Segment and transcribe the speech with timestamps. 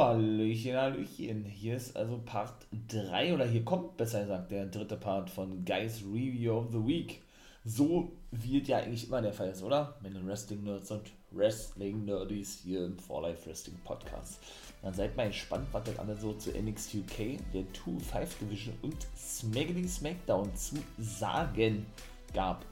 [0.00, 1.44] Hallöchen, Hallöchen.
[1.44, 2.54] Hier ist also Part
[2.88, 7.22] 3 oder hier kommt besser gesagt der dritte Part von Guys Review of the Week.
[7.64, 9.96] So es ja eigentlich immer der Fall ist, oder?
[10.02, 14.40] Mit den Wrestling Nerds und Wrestling Nerdies hier im For Life Wrestling Podcast.
[14.82, 19.06] Dann seid mal gespannt, was denn alle so zu NXT UK, der 2-5 Division und
[19.16, 21.86] Smackity Smackdown zu sagen
[22.34, 22.64] gab.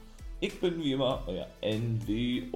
[0.43, 2.49] Ich bin wie immer euer NWO-Guy,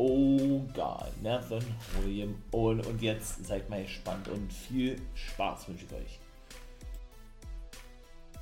[1.22, 1.64] Nathan
[2.02, 2.82] William Owen.
[2.82, 6.20] Und jetzt seid mal gespannt und viel Spaß wünsche ich euch.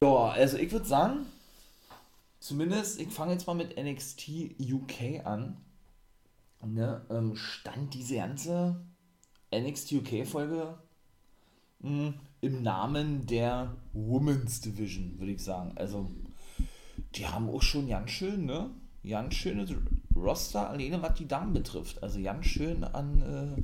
[0.02, 1.26] Ja, also ich würde sagen,
[2.40, 4.30] zumindest, ich fange jetzt mal mit NXT
[4.62, 5.58] UK an.
[6.66, 8.80] Ne, ähm, stand diese ganze
[9.54, 10.78] NXT UK-Folge
[11.82, 15.74] hm, im Namen der Women's Division, würde ich sagen.
[15.76, 16.10] Also,
[17.16, 18.70] die haben auch schon ganz schön, ne?
[19.08, 19.72] Ganz schönes
[20.16, 22.02] Roster, alleine was die Damen betrifft.
[22.02, 23.62] Also ganz schön an, äh,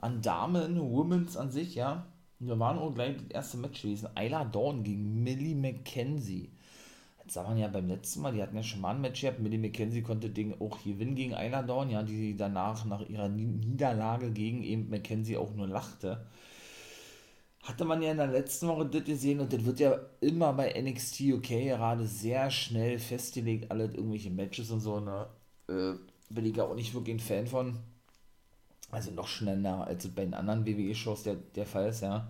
[0.00, 2.06] an Damen, Womens an sich, ja.
[2.38, 4.08] Wir waren auch gleich das erste Match gewesen.
[4.14, 6.50] Ayla Dawn gegen Millie McKenzie.
[7.22, 9.38] Jetzt sah man ja beim letzten Mal, die hatten ja schon mal ein Match gehabt.
[9.38, 14.32] Millie McKenzie konnte Ding auch gewinnen gegen Ayla Dawn, ja, die danach nach ihrer Niederlage
[14.32, 16.26] gegen eben McKenzie auch nur lachte
[17.62, 20.72] hatte man ja in der letzten Woche das gesehen und das wird ja immer bei
[20.80, 25.26] NXT UK gerade sehr schnell festgelegt, alle irgendwelche Matches und so, ne?
[25.68, 25.94] Äh,
[26.28, 27.78] bin ich ja auch nicht wirklich ein Fan von.
[28.90, 32.28] Also noch schneller als bei den anderen WWE-Shows der, der Fall ist, ja.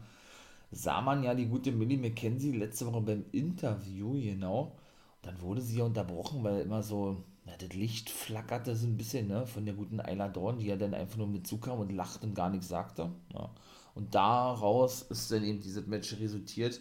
[0.70, 4.76] Sah man ja die gute Millie McKenzie letzte Woche beim Interview, genau.
[5.22, 8.96] Und dann wurde sie ja unterbrochen, weil immer so, na, das Licht flackerte so ein
[8.96, 11.92] bisschen, ne, von der guten Ayla Dorn, die ja dann einfach nur mit zukam und
[11.92, 13.10] lachte und gar nichts sagte.
[13.32, 13.50] Ja.
[13.94, 16.80] Und daraus ist dann eben dieses Match resultiert,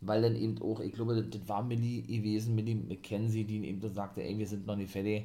[0.00, 3.88] weil dann eben auch, ich glaube, das, war Millie gewesen, Millie McKenzie, die eben so
[3.88, 5.24] sagte, ey, wir sind noch nicht fertig,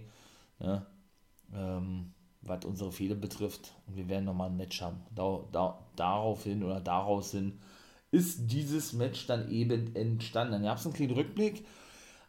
[0.60, 0.86] ne?
[1.54, 5.02] ähm, was unsere Fehler betrifft und wir werden nochmal ein Match haben.
[5.14, 7.60] Da, da, daraufhin oder daraus hin
[8.12, 10.54] ist dieses Match dann eben entstanden.
[10.54, 11.66] Dann gab es einen kleinen Rückblick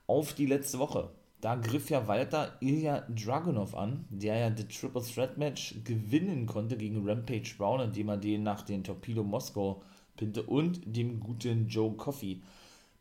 [0.07, 1.11] auf die letzte Woche
[1.41, 6.77] da griff ja Walter Ilya Dragunov an, der ja das Triple Threat Match gewinnen konnte
[6.77, 9.83] gegen Rampage Brown, indem er den nach den Torpedo Moskau
[10.17, 12.43] pinte und dem guten Joe Coffey.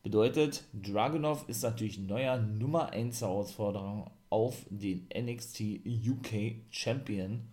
[0.02, 7.48] Bedeutet, Dragunov ist natürlich neuer Nummer 1 Herausforderer auf den NXT UK Champion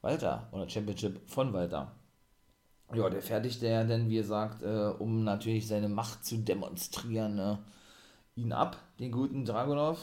[0.00, 1.92] Walter oder Championship von Walter.
[2.94, 7.36] Ja, der fertigte ja dann, wie gesagt, äh, um natürlich seine Macht zu demonstrieren.
[7.36, 7.58] Ne?
[8.42, 9.98] Ihn ab, den guten Dragunov.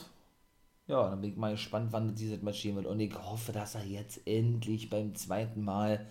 [0.87, 2.85] Ja, dann bin ich mal gespannt, wann dieses Match gehen wird.
[2.85, 6.05] Und ich hoffe, dass er jetzt endlich beim zweiten Mal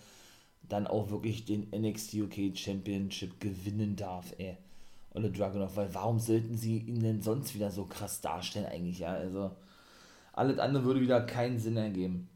[0.63, 4.57] dann auch wirklich den NXT UK Championship gewinnen darf, ey.
[5.15, 9.15] Ole Dragunov, weil warum sollten sie ihn denn sonst wieder so krass darstellen eigentlich, ja?
[9.15, 9.51] Also,
[10.35, 12.29] alles andere würde wieder keinen Sinn ergeben.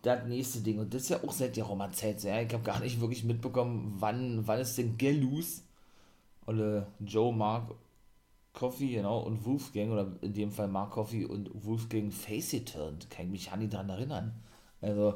[0.00, 2.40] Das nächste Ding, und das ist ja auch seit der Roma-Zeit so, ja?
[2.40, 5.64] Ich habe gar nicht wirklich mitbekommen, wann, wann ist denn Gellus,
[6.46, 7.74] oder Joe Mark
[8.54, 13.10] Coffee, genau, und Wolfgang, oder in dem Fall Mark Coffee und Wolfgang Facey turned.
[13.10, 14.32] Kann ich mich ja nicht daran erinnern.
[14.80, 15.14] Also,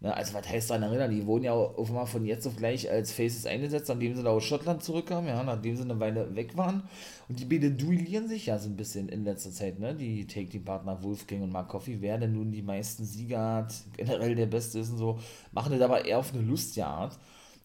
[0.00, 1.10] ne, also was heißt daran erinnern?
[1.12, 4.42] Die wurden ja einmal von jetzt auf gleich als Faces eingesetzt, nachdem sie da aus
[4.42, 6.82] Schottland zurückkamen, ja, nachdem sie eine Weile weg waren.
[7.28, 9.94] Und die beiden duellieren sich ja so ein bisschen in letzter Zeit, ne?
[9.94, 14.46] Die Take-Team-Partner Wolfgang und Mark Coffee, wer denn nun die meisten Sieger hat, generell der
[14.46, 15.20] Beste ist und so,
[15.52, 17.16] machen das aber eher auf eine lustige Art.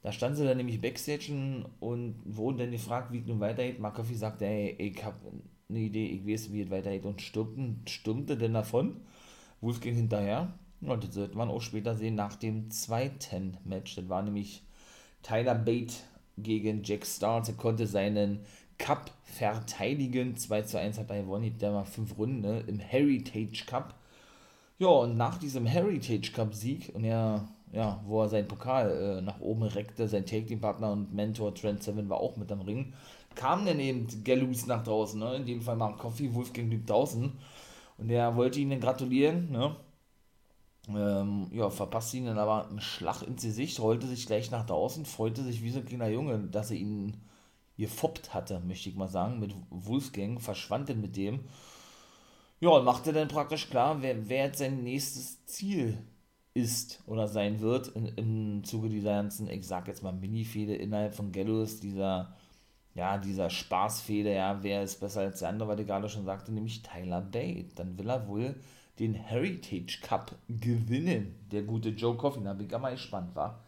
[0.02, 3.80] Da standen sie dann nämlich Backstage und wurden dann gefragt, wie es nun weitergeht.
[3.80, 5.18] McAfee sagte, ey, ich habe
[5.70, 9.02] eine Idee, ich weiß, wie es weitergeht und stürmte, stürmte denn davon.
[9.62, 10.54] Wolf ging hinterher.
[10.82, 13.96] Und das wird man auch später sehen nach dem zweiten Match.
[13.96, 14.64] Das war nämlich
[15.22, 15.94] Tyler Bate
[16.38, 17.44] gegen Jack Starr.
[17.46, 18.40] Er konnte seinen
[18.78, 20.38] Cup verteidigen.
[20.38, 21.58] 2 zu 1 hat er gewonnen.
[21.60, 23.96] Der war fünf Runden ne, im Heritage Cup.
[24.80, 29.22] Ja, und nach diesem Heritage Cup Sieg, und er ja, wo er seinen Pokal äh,
[29.22, 32.94] nach oben reckte, sein Take-Team-Partner und Mentor Trent Seven war auch mit am Ring,
[33.36, 35.36] kam dann eben Gallus nach draußen, ne?
[35.36, 37.34] in dem Fall Mark Coffee, Wolfgang Lieb 1000
[37.98, 39.76] und der wollte ihnen gratulieren, ne?
[40.90, 45.44] Ähm, ja, verpasste ihnen aber einen Schlag ins Gesicht, rollte sich gleich nach draußen, freute
[45.44, 47.16] sich wie so ein kleiner Junge, dass er ihn
[47.78, 51.42] gefoppt hatte, möchte ich mal sagen, mit Wolfgang, verschwand dann mit dem.
[52.60, 55.98] Ja, und machte dann praktisch klar, wer, wer jetzt sein nächstes Ziel
[56.54, 61.16] ist oder sein wird in, im Zuge dieser ganzen, ich sag jetzt mal Mini-Fehde innerhalb
[61.16, 62.36] von Gallus, dieser,
[62.96, 66.52] ja, dieser Spaßfehde, ja, wer ist besser als der andere, weil ich gerade schon sagte,
[66.52, 67.76] nämlich Tyler Bate.
[67.76, 68.56] Dann will er wohl
[69.00, 73.64] den Heritage Cup gewinnen, der gute Joe Coffin, da bin ich mal gespannt, war.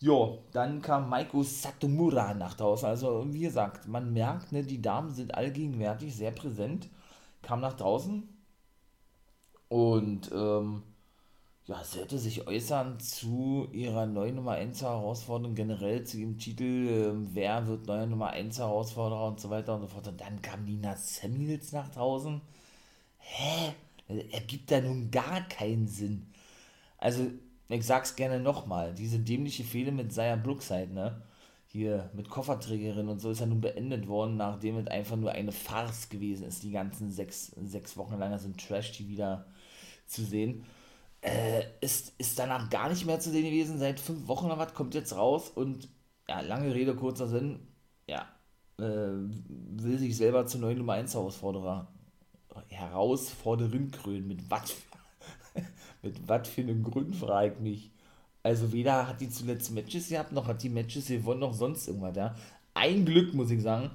[0.00, 2.88] Jo, dann kam Maiko Satomura nach draußen.
[2.88, 6.88] Also, wie gesagt, man merkt, ne, die Damen sind allgegenwärtig sehr präsent.
[7.42, 8.26] Kam nach draußen
[9.68, 10.82] und ähm,
[11.70, 17.34] ja, sollte sich äußern zu ihrer neuen Nummer 1 Herausforderung, generell zu ihrem Titel, äh,
[17.34, 20.08] wer wird neuer Nummer 1 Herausforderer und so weiter und so fort.
[20.08, 22.40] Und dann kam Nina Samuels nach draußen.
[23.18, 23.72] Hä?
[24.32, 26.26] Ergibt da nun gar keinen Sinn.
[26.98, 27.30] Also,
[27.68, 31.22] ich sag's gerne nochmal, diese dämliche Fehde mit Saya Brookside, ne?
[31.68, 35.52] Hier mit Kofferträgerin und so ist ja nun beendet worden, nachdem es einfach nur eine
[35.52, 39.46] Farce gewesen ist, die ganzen sechs, sechs Wochen lang, also Trash-TV wieder
[40.06, 40.64] zu sehen
[41.22, 43.78] äh, ist, ist danach gar nicht mehr zu sehen gewesen.
[43.78, 45.88] Seit fünf Wochen oder was kommt jetzt raus und
[46.28, 47.60] ja, lange Rede, kurzer Sinn,
[48.06, 48.28] ja,
[48.78, 51.88] äh, will sich selber zur neuen Nummer 1 Herausforderer
[52.68, 54.28] Herausforderin krönen.
[54.28, 54.76] Mit was
[56.02, 57.90] mit was für einem Grund, frage ich mich.
[58.42, 62.16] Also weder hat die zuletzt Matches gehabt, noch hat die Matches gewonnen, noch sonst irgendwas,
[62.16, 62.34] ja.
[62.74, 63.90] Ein Glück, muss ich sagen,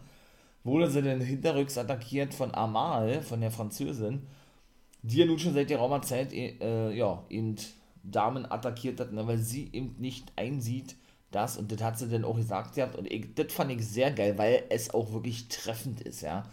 [0.63, 4.28] wurde sie dann hinterrücks attackiert von Amal, von der Französin
[5.06, 7.56] die ja nun schon seit der Raumer Zeit äh, ja, eben
[8.04, 10.96] Damen attackiert hat, ne, weil sie eben nicht einsieht,
[11.31, 14.38] dass, und das hat sie dann auch gesagt gehabt, und das fand ich sehr geil,
[14.38, 16.44] weil es auch wirklich treffend ist, ja.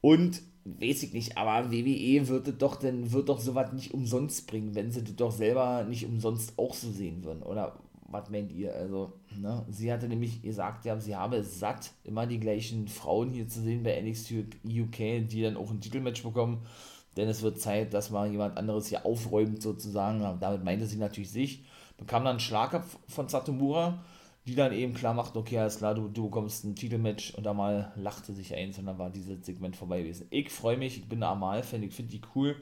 [0.00, 4.46] Und, weiß ich nicht, aber WWE wird das doch, denn wird doch sowas nicht umsonst
[4.46, 7.78] bringen, wenn sie das doch selber nicht umsonst auch so sehen würden, oder
[8.12, 8.74] was meint ihr?
[8.74, 13.30] Also, ne, sie hatte nämlich gesagt, ja, sie habe es satt, immer die gleichen Frauen
[13.30, 14.32] hier zu sehen bei NXT
[14.64, 16.66] UK, die dann auch ein Titelmatch bekommen
[17.16, 20.38] denn es wird Zeit, dass mal jemand anderes hier aufräumt sozusagen.
[20.40, 21.64] Damit meinte sie natürlich sich.
[21.98, 23.98] Bekam dann einen Schlag von Satomura,
[24.46, 27.52] die dann eben klar macht, okay, alles klar, du, du bekommst ein Titelmatch und da
[27.52, 30.26] mal lachte sich eins und dann war dieses Segment vorbei gewesen.
[30.30, 32.56] Ich freue mich, ich bin Amal-Fan, ich finde die cool,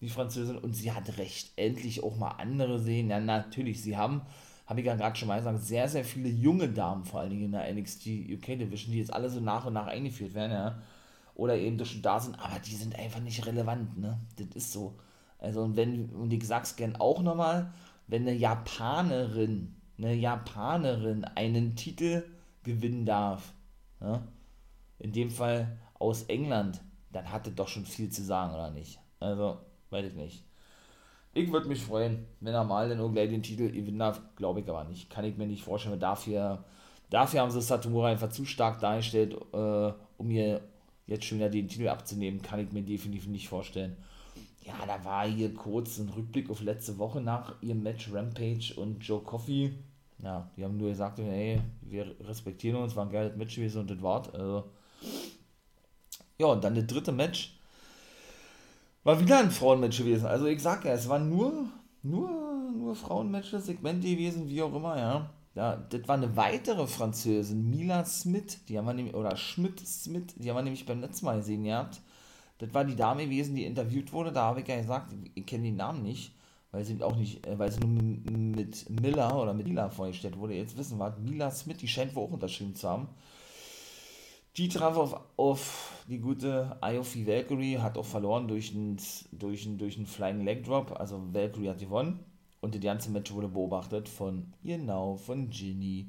[0.00, 3.10] die Französin, und sie hat recht, endlich auch mal andere sehen.
[3.10, 4.22] Ja, natürlich, sie haben,
[4.66, 7.44] habe ich ja gerade schon mal gesagt, sehr, sehr viele junge Damen, vor allen Dingen
[7.44, 10.78] in der NXT UK Division, die jetzt alle so nach und nach eingeführt werden, ja
[11.38, 14.18] oder eben schon da sind, aber die sind einfach nicht relevant, ne?
[14.36, 14.98] Das ist so.
[15.38, 17.72] Also, und wenn, und ich sag's gern auch nochmal,
[18.08, 22.24] wenn eine Japanerin, eine Japanerin einen Titel
[22.64, 23.52] gewinnen darf,
[24.00, 24.26] ne?
[24.98, 26.80] in dem Fall aus England,
[27.12, 28.98] dann hat das doch schon viel zu sagen, oder nicht?
[29.20, 29.58] Also,
[29.90, 30.44] weiß ich nicht.
[31.34, 34.82] Ich würde mich freuen, wenn er mal dann den Titel gewinnen darf, glaube ich aber
[34.82, 35.08] nicht.
[35.08, 36.64] Kann ich mir nicht vorstellen, dafür,
[37.10, 40.60] dafür haben sie Satomura einfach zu stark dargestellt, äh, um ihr
[41.08, 43.96] jetzt schon wieder den Titel abzunehmen, kann ich mir definitiv nicht vorstellen.
[44.62, 49.00] Ja, da war hier kurz ein Rückblick auf letzte Woche nach ihrem Match Rampage und
[49.00, 49.72] Joe Coffey.
[50.22, 53.90] Ja, die haben nur gesagt, hey, wir respektieren uns, war ein geiles Match gewesen und
[53.90, 54.28] das war's.
[54.34, 54.64] Also,
[56.38, 57.58] ja, und dann das dritte Match
[59.04, 60.26] war wieder ein Frauenmatch gewesen.
[60.26, 61.70] Also ich sag ja, es waren nur,
[62.02, 62.28] nur,
[62.76, 65.30] nur Frauenmatches, Segmente gewesen, wie auch immer, ja.
[65.58, 70.36] Ja, das war eine weitere Französin, Mila Smith, die haben wir nämlich, oder Schmidt Smith,
[70.36, 72.00] die haben wir nämlich beim letzten Mal gesehen gehabt.
[72.58, 75.64] Das war die Dame gewesen, die interviewt wurde, da habe ich ja gesagt, ich kenne
[75.64, 76.32] den Namen nicht,
[76.70, 80.54] weil sie auch nicht, äh, weil sie nur mit Miller oder mit Mila vorgestellt wurde.
[80.54, 83.08] Jetzt wissen wir, Mila Smith, die scheint wohl auch unterschrieben zu haben.
[84.56, 88.96] Die traf auf, auf die gute Iofi Valkyrie, hat auch verloren durch einen
[89.32, 92.20] durch durch Flying Leg Drop, also Valkyrie hat gewonnen.
[92.60, 96.08] Und die ganze Match wurde beobachtet von, genau, von Ginny.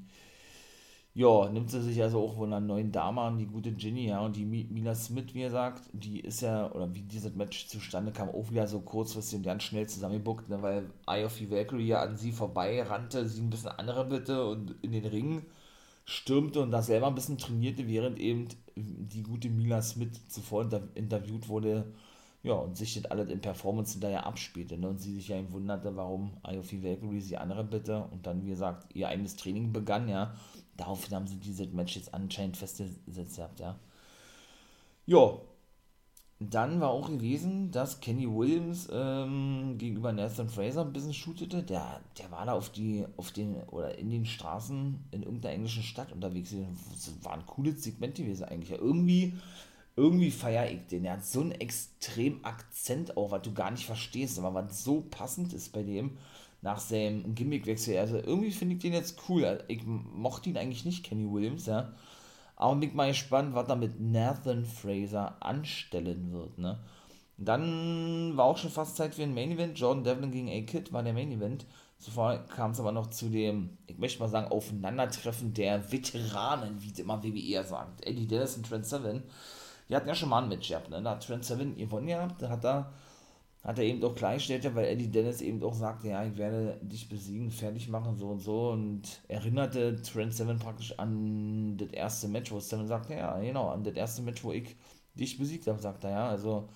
[1.13, 4.22] Ja, nimmt sie sich also auch von einer neuen Dame an, die gute Ginny, ja,
[4.22, 8.12] und die Mila Smith, wie er sagt, die ist ja, oder wie dieses Match zustande
[8.12, 11.88] kam, auch wieder so kurzfristig und ganz schnell zusammengebuckt, ne, weil Eye of the Valkyrie
[11.88, 13.72] ja an sie vorbei rannte, sie ein bisschen
[14.10, 15.42] bitte und in den Ring
[16.06, 21.50] stürmte und da selber ein bisschen trainierte, während eben die gute Mila Smith zuvor interviewt
[21.50, 21.85] wurde,
[22.42, 24.78] ja, und sich das alles in Performance hinterher abspielte.
[24.78, 24.90] Ne?
[24.90, 28.50] Und sie sich ja eben wunderte, warum IOF Valkyrie sie andere bitte und dann, wie
[28.50, 30.34] gesagt, ihr eigenes Training begann, ja.
[30.78, 33.78] Daraufhin haben sie diese Match jetzt anscheinend festgesetzt gehabt, ja.
[35.06, 35.40] Ja,
[36.40, 41.64] dann war auch gewesen, dass Kenny Williams ähm, gegenüber Nathan Fraser ein bisschen shootete.
[41.64, 45.84] Der, der war da auf die, auf den, oder in den Straßen in irgendeiner englischen
[45.84, 46.56] Stadt unterwegs.
[46.92, 48.69] Das war ein cooles Segment gewesen eigentlich.
[48.69, 49.34] Ja, irgendwie
[49.96, 51.06] irgendwie feiere ich den.
[51.06, 55.02] Er hat so einen extrem Akzent auch, was du gar nicht verstehst, aber was so
[55.02, 56.18] passend ist bei dem
[56.62, 57.98] nach seinem Gimmickwechsel.
[57.98, 59.46] Also irgendwie finde ich den jetzt cool.
[59.46, 61.94] Also ich mochte ihn eigentlich nicht, Kenny Williams, ja.
[62.56, 66.80] Aber bin mal gespannt, was er mit Nathan Fraser anstellen wird, ne.
[67.38, 69.80] Dann war auch schon fast Zeit für ein Main Event.
[69.80, 71.66] Jordan Devlin gegen A-Kid war der Main Event.
[71.98, 77.00] Zuvor kam es aber noch zu dem, ich möchte mal sagen, Aufeinandertreffen der Veteranen, wie
[77.00, 78.06] immer WWE sagt.
[78.06, 79.24] Eddie Dennis und Trent Seven.
[79.90, 81.02] Die hatten ja schon mal ein Match gehabt, ne?
[81.02, 82.94] Da hat Trent Seven gewonnen gehabt, da hat er,
[83.64, 87.10] hat er eben auch klargestellt, weil Eddie Dennis eben auch sagte, ja, ich werde dich
[87.10, 88.69] besiegen, fertig machen, so und so.
[88.72, 93.84] Und erinnerte Trent Seven praktisch an das erste Match, wo Seven sagte, ja, genau, an
[93.84, 94.76] das erste Match, wo ich
[95.16, 96.30] dich besiegt habe, sagt er, ja.
[96.30, 96.69] Also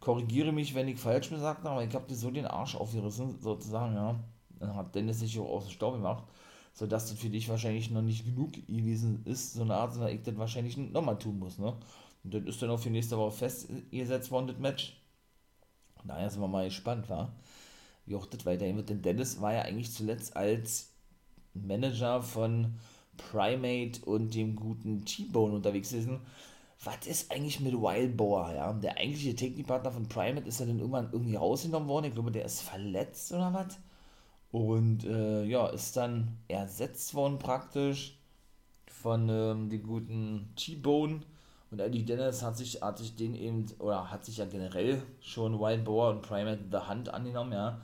[0.00, 3.38] Korrigiere mich, wenn ich falsch gesagt habe, aber ich habe dir so den Arsch aufgerissen,
[3.40, 4.14] sozusagen, ja.
[4.60, 6.24] Dann hat Dennis sich auch aus dem Staub gemacht,
[6.72, 10.22] sodass das für dich wahrscheinlich noch nicht genug gewesen ist, so eine Art, sondern ich
[10.22, 11.74] das wahrscheinlich nochmal tun muss, ne?
[12.24, 15.00] Und das ist dann auch für nächste Woche festgesetzt worden, das Match.
[16.04, 17.32] Daher sind wir mal gespannt, war,
[18.06, 18.90] wie auch das weiterhin wird.
[18.90, 20.90] Denn Dennis war ja eigentlich zuletzt als
[21.54, 22.74] Manager von
[23.16, 26.20] Primate und dem guten T-Bone unterwegs gewesen.
[26.84, 28.72] Was ist eigentlich mit Wildboar, ja?
[28.72, 32.06] Der eigentliche Technikpartner von Primate ist ja dann irgendwann irgendwie rausgenommen worden.
[32.06, 33.78] Ich glaube, der ist verletzt oder was.
[34.52, 38.18] Und äh, ja, ist dann ersetzt worden praktisch
[38.86, 41.20] von ähm, dem guten T-Bone.
[41.70, 45.60] Und Eddie Dennis hat sich, hat sich den eben, oder hat sich ja generell schon
[45.60, 47.80] Wildboar und Primate The Hand angenommen, ja.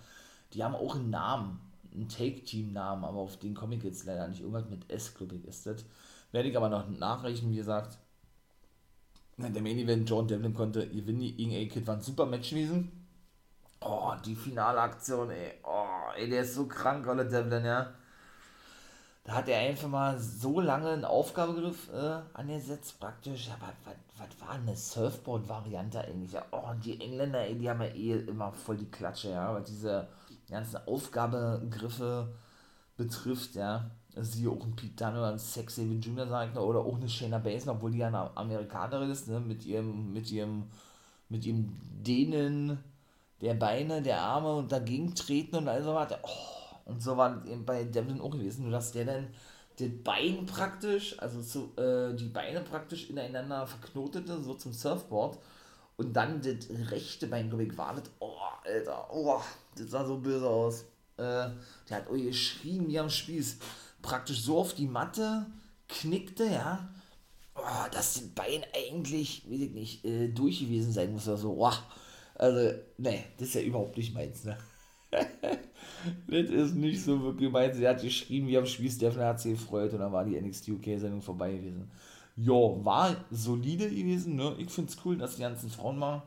[0.52, 1.60] Die haben auch einen Namen
[1.94, 4.40] einen Take-Team-Namen, aber auf den komme ich jetzt leider nicht.
[4.40, 5.84] Irgendwas mit S, glaube ich, ist das.
[6.32, 7.98] Werde ich aber noch nachreichen, wie gesagt.
[9.36, 13.06] Der Main Event, John Devlin konnte gewinnen, gegen A-Kid war ein super Match gewesen.
[13.80, 15.54] Oh, die finale Aktion, ey.
[15.64, 17.92] Oh, ey, der ist so krank, Olle Devlin, ja.
[19.24, 23.48] Da hat er einfach mal so lange einen Aufgabegriff äh, angesetzt, praktisch.
[23.48, 26.38] Ja, was, was war eine Surfboard-Variante eigentlich?
[26.50, 29.48] Oh, die Engländer, ey, die haben ja eh immer voll die Klatsche, ja.
[29.48, 30.08] Aber diese
[30.50, 32.34] ganzen Aufgabegriffe
[32.98, 33.90] betrifft, ja.
[34.16, 36.28] Sie auch ein Pete Dunne oder ein Sex David Jr.
[36.28, 40.12] sagt, oder auch eine Shayna Baszler, obwohl die ja eine Amerikanerin ist, ne, mit ihrem,
[40.12, 40.64] mit ihrem,
[41.30, 42.78] mit ihrem Dehnen
[43.40, 46.18] der Beine, der Arme und dagegen treten und all so weiter.
[46.22, 46.53] Oh,
[46.84, 49.28] und so war eben bei Devlin auch gewesen, nur dass der dann
[49.78, 55.38] das Bein praktisch, also zu, äh, die Beine praktisch ineinander verknotete, so zum Surfboard
[55.96, 59.40] und dann das rechte Bein, glaube ich, war das, oh, Alter, oh,
[59.76, 60.82] das sah so böse aus.
[61.16, 61.50] Äh,
[61.88, 63.58] der hat oh, geschrien wie am Spieß.
[64.02, 65.46] Praktisch so auf die Matte
[65.88, 66.88] knickte, ja.
[67.54, 71.56] Oh, dass das Bein eigentlich, weiß ich nicht, äh, durch gewesen sein muss oder so.
[71.58, 71.72] Oh,
[72.36, 74.58] also, ne, das ist ja überhaupt nicht meins, ne.
[76.26, 77.78] das ist nicht so wirklich meins.
[77.78, 80.68] Er hat geschrien wie am Spieß, der hat sich gefreut und dann war die NXT
[80.70, 81.90] UK-Sendung vorbei gewesen
[82.36, 84.36] ja, war solide gewesen.
[84.36, 84.54] Ne?
[84.58, 86.22] Ich finde es cool, dass die ganzen Frauen mal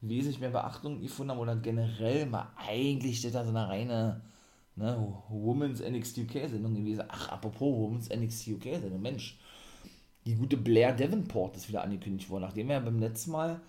[0.00, 4.20] wesentlich mehr Beachtung gefunden haben oder generell mal eigentlich das da so eine reine
[4.76, 7.04] ne, Women's NXT UK Sendung gewesen.
[7.08, 9.38] Ach, apropos Women's NXT UK Sendung, Mensch,
[10.26, 13.60] die gute Blair Davenport ist wieder angekündigt worden, nachdem wir ja beim letzten Mal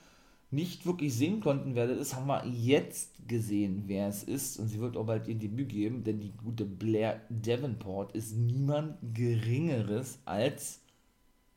[0.51, 4.59] nicht wirklich sehen konnten, wer das ist, haben wir jetzt gesehen, wer es ist.
[4.59, 8.97] Und sie wird auch bald ihr Debüt geben, denn die gute Blair Davenport ist niemand
[9.13, 10.81] Geringeres als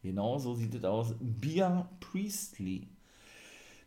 [0.03, 1.15] Genau so sieht es aus.
[1.21, 2.89] Bia Priestley.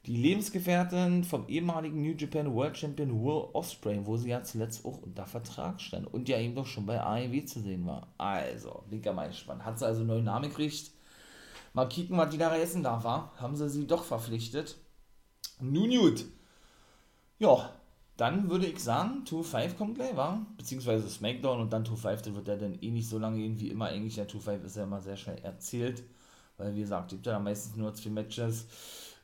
[0.05, 4.97] Die Lebensgefährtin vom ehemaligen New Japan World Champion Will Ospreay, wo sie ja zuletzt auch
[5.03, 8.07] unter Vertrag stand und ja eben doch schon bei AEW zu sehen war.
[8.17, 9.63] Also, bin ich mal gespannt.
[9.63, 10.91] Hat sie also einen neuen Namen gekriegt.
[11.73, 13.31] Mal kicken, was die da reißen darf, war.
[13.37, 14.77] Haben sie sie doch verpflichtet.
[15.61, 16.25] Nun gut.
[17.39, 17.71] Ja,
[18.17, 20.45] dann würde ich sagen, 2-5 kommt gleich, war?
[20.57, 23.69] Beziehungsweise SmackDown und dann 2-5, dann wird der dann eh nicht so lange gehen wie
[23.69, 23.85] immer.
[23.87, 26.03] Eigentlich der 2-5 ist ja immer sehr schnell erzählt,
[26.57, 28.67] weil wie gesagt, gibt ja meistens nur zwei Matches.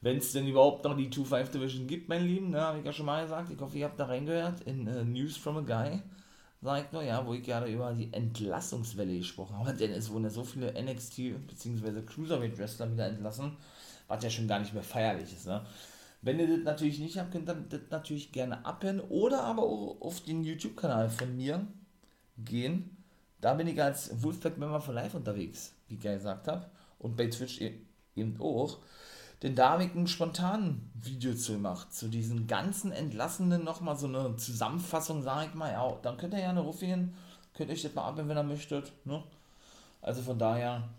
[0.02, 2.94] Wenn es denn überhaupt noch die 2-5 Division gibt, mein Lieben, ne, habe ich ja
[2.94, 3.52] schon mal gesagt.
[3.52, 6.02] Ich hoffe, ihr habt da reingehört in uh, News from a Guy.
[6.62, 10.32] Sagt nur, ja, wo ich gerade über die Entlassungswelle gesprochen habe, denn es wurden ja
[10.32, 12.02] so viele NXT bzw.
[12.02, 13.56] Cruiserweight Wrestler wieder entlassen,
[14.08, 15.64] was ja schon gar nicht mehr feierlich ist, ne?
[16.22, 19.98] Wenn ihr das natürlich nicht habt, könnt ihr das natürlich gerne abhören oder aber auch
[20.02, 21.66] auf den YouTube-Kanal von mir
[22.38, 22.98] gehen.
[23.40, 26.70] Da bin ich als Wolfpack-Member von Live unterwegs, wie ich gesagt habe.
[27.00, 27.80] Und bei Twitch e-,
[28.16, 28.80] eben auch.
[29.44, 34.08] Denn da habe ich ein spontanen Video zu gemacht, zu diesen ganzen Entlassenen nochmal so
[34.08, 35.72] eine Zusammenfassung, sage ich mal.
[35.72, 37.14] Ja, dann könnt ihr gerne rufen,
[37.54, 38.92] könnt ihr euch das mal abhören, wenn ihr möchtet.
[39.06, 39.24] Ne?
[40.02, 40.90] Also von daher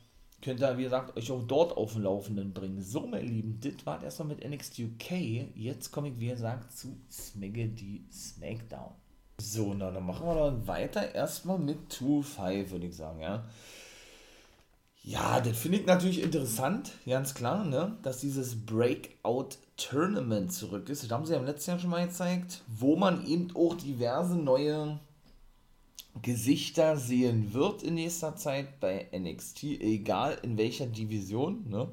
[0.43, 2.83] könnt ihr, wie gesagt, euch auch dort auf den Laufenden bringen.
[2.83, 5.11] So, meine Lieben, das war erstmal mit NXT UK.
[5.55, 8.93] Jetzt komme ich, wie gesagt, zu Smaggedy Smackdown.
[9.41, 11.15] So, na, dann machen wir dann weiter.
[11.15, 13.45] Erstmal mit 2-5, würde ich sagen, ja.
[15.03, 21.05] Ja, das finde ich natürlich interessant, ganz klar, ne, dass dieses Breakout Tournament zurück ist.
[21.05, 24.37] Das haben sie ja im letzten Jahr schon mal gezeigt, wo man eben auch diverse
[24.37, 24.99] neue
[26.23, 31.69] Gesichter sehen wird in nächster Zeit bei NXT, egal in welcher Division.
[31.69, 31.89] Ne?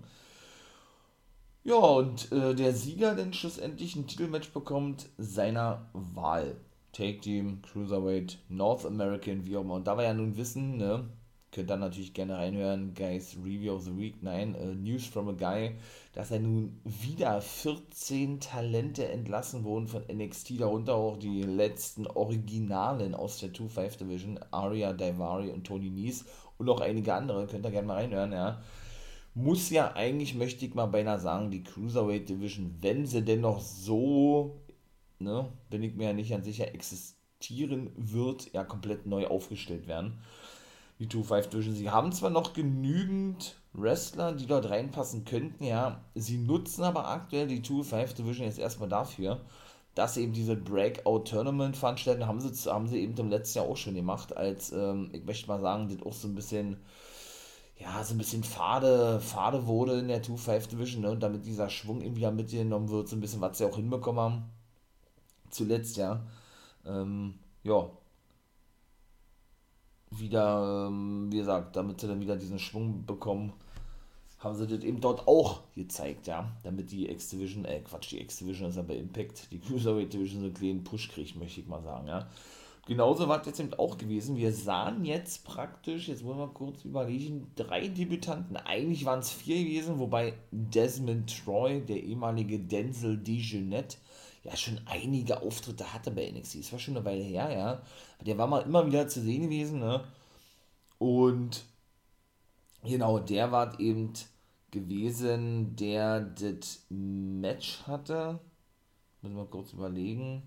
[1.63, 6.57] Ja, und äh, der Sieger dann schlussendlich ein Titelmatch bekommt seiner Wahl.
[6.91, 9.73] Take Team, Cruiserweight, North American, wie auch immer.
[9.73, 11.09] Und da wir ja nun wissen, ne,
[11.55, 15.31] Könnt ihr natürlich gerne reinhören, Guys, Review of the Week, nein, uh, News from a
[15.31, 15.75] Guy,
[16.11, 23.15] dass er nun wieder 14 Talente entlassen wurden von NXT, darunter auch die letzten Originalen
[23.15, 26.25] aus der 2-5 Division, Aria Daivari und Tony Nies
[26.57, 28.61] und noch einige andere, könnt ihr gerne mal reinhören, ja.
[29.33, 33.61] muss ja eigentlich, möchte ich mal beinahe sagen, die Cruiserweight Division, wenn sie denn noch
[33.61, 34.59] so,
[35.19, 40.19] ne, bin ich mir ja nicht an sicher, existieren wird, ja komplett neu aufgestellt werden.
[40.99, 41.75] Die 2-5 Division.
[41.75, 47.47] Sie haben zwar noch genügend Wrestler, die dort reinpassen könnten, ja, sie nutzen aber aktuell
[47.47, 49.41] die 2-5 Division jetzt erstmal dafür,
[49.93, 53.95] dass eben diese Breakout-Tournament veranstalten, haben sie, haben sie eben im letzten Jahr auch schon
[53.95, 56.77] gemacht, als, ähm, ich möchte mal sagen, das auch so ein bisschen
[57.77, 61.11] ja, so ein bisschen fade, fade wurde in der 2-5 Division, ne?
[61.11, 64.21] und damit dieser Schwung irgendwie wieder mitgenommen wird, so ein bisschen, was sie auch hinbekommen
[64.21, 64.49] haben.
[65.49, 66.25] Zuletzt, ja.
[66.85, 67.89] Ähm, ja.
[70.11, 73.53] Wieder, ähm, wie gesagt, damit sie dann wieder diesen Schwung bekommen,
[74.39, 76.51] haben sie das eben dort auch gezeigt, ja.
[76.63, 80.45] Damit die X-Division, äh, Quatsch, die X-Division ist ja bei Impact, die Cruiserweight Division so
[80.45, 82.27] einen kleinen Push kriegt, möchte ich mal sagen, ja
[82.85, 84.37] genauso war es jetzt eben auch gewesen.
[84.37, 88.57] Wir sahen jetzt praktisch, jetzt wollen wir kurz überlegen, drei Debütanten.
[88.57, 93.97] Eigentlich waren es vier gewesen, wobei Desmond Troy, der ehemalige Denzel DeJohnette,
[94.45, 96.59] ja schon einige Auftritte hatte bei NXT.
[96.59, 97.81] Das war schon eine Weile her, ja.
[98.25, 100.03] Der war mal immer wieder zu sehen gewesen, ne?
[100.99, 101.65] Und
[102.83, 104.13] genau, der war eben
[104.71, 108.39] gewesen, der das Match hatte.
[109.21, 110.43] Müssen wir kurz überlegen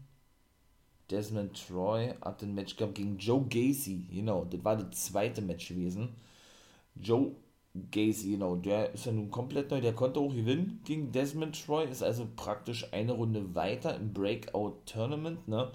[1.11, 5.69] Desmond Troy hat ein Match gehabt gegen Joe Gacy, genau, das war das zweite Match
[5.69, 6.15] gewesen.
[6.95, 7.35] Joe
[7.75, 11.85] Gacy, genau, der ist ja nun komplett neu, der konnte auch gewinnen gegen Desmond Troy,
[11.85, 15.71] ist also praktisch eine Runde weiter im Breakout-Tournament, ne?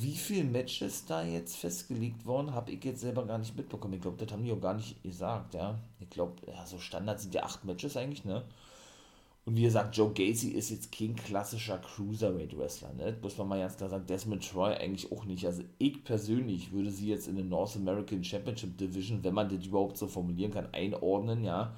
[0.00, 3.94] Wie viele Matches da jetzt festgelegt worden, habe ich jetzt selber gar nicht mitbekommen.
[3.94, 5.78] Ich glaube, das haben die auch gar nicht gesagt, ja.
[6.00, 8.44] Ich glaube, ja, so Standard sind ja acht Matches eigentlich, ne?
[9.44, 13.16] Und wie gesagt, Joe Gacy ist jetzt kein klassischer Cruiserweight-Wrestler, ne?
[13.20, 14.06] Muss man mal ganz klar sagen.
[14.06, 15.44] Desmond Troy eigentlich auch nicht.
[15.46, 19.66] Also ich persönlich würde sie jetzt in der North American Championship Division, wenn man das
[19.66, 21.74] überhaupt so formulieren kann, einordnen, ja.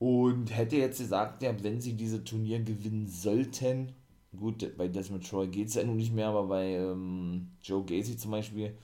[0.00, 3.92] Und hätte jetzt gesagt, ja, wenn sie diese Turnier gewinnen sollten,
[4.36, 8.16] gut, bei Desmond Troy geht es ja nun nicht mehr, aber bei ähm, Joe Gacy
[8.16, 8.74] zum Beispiel,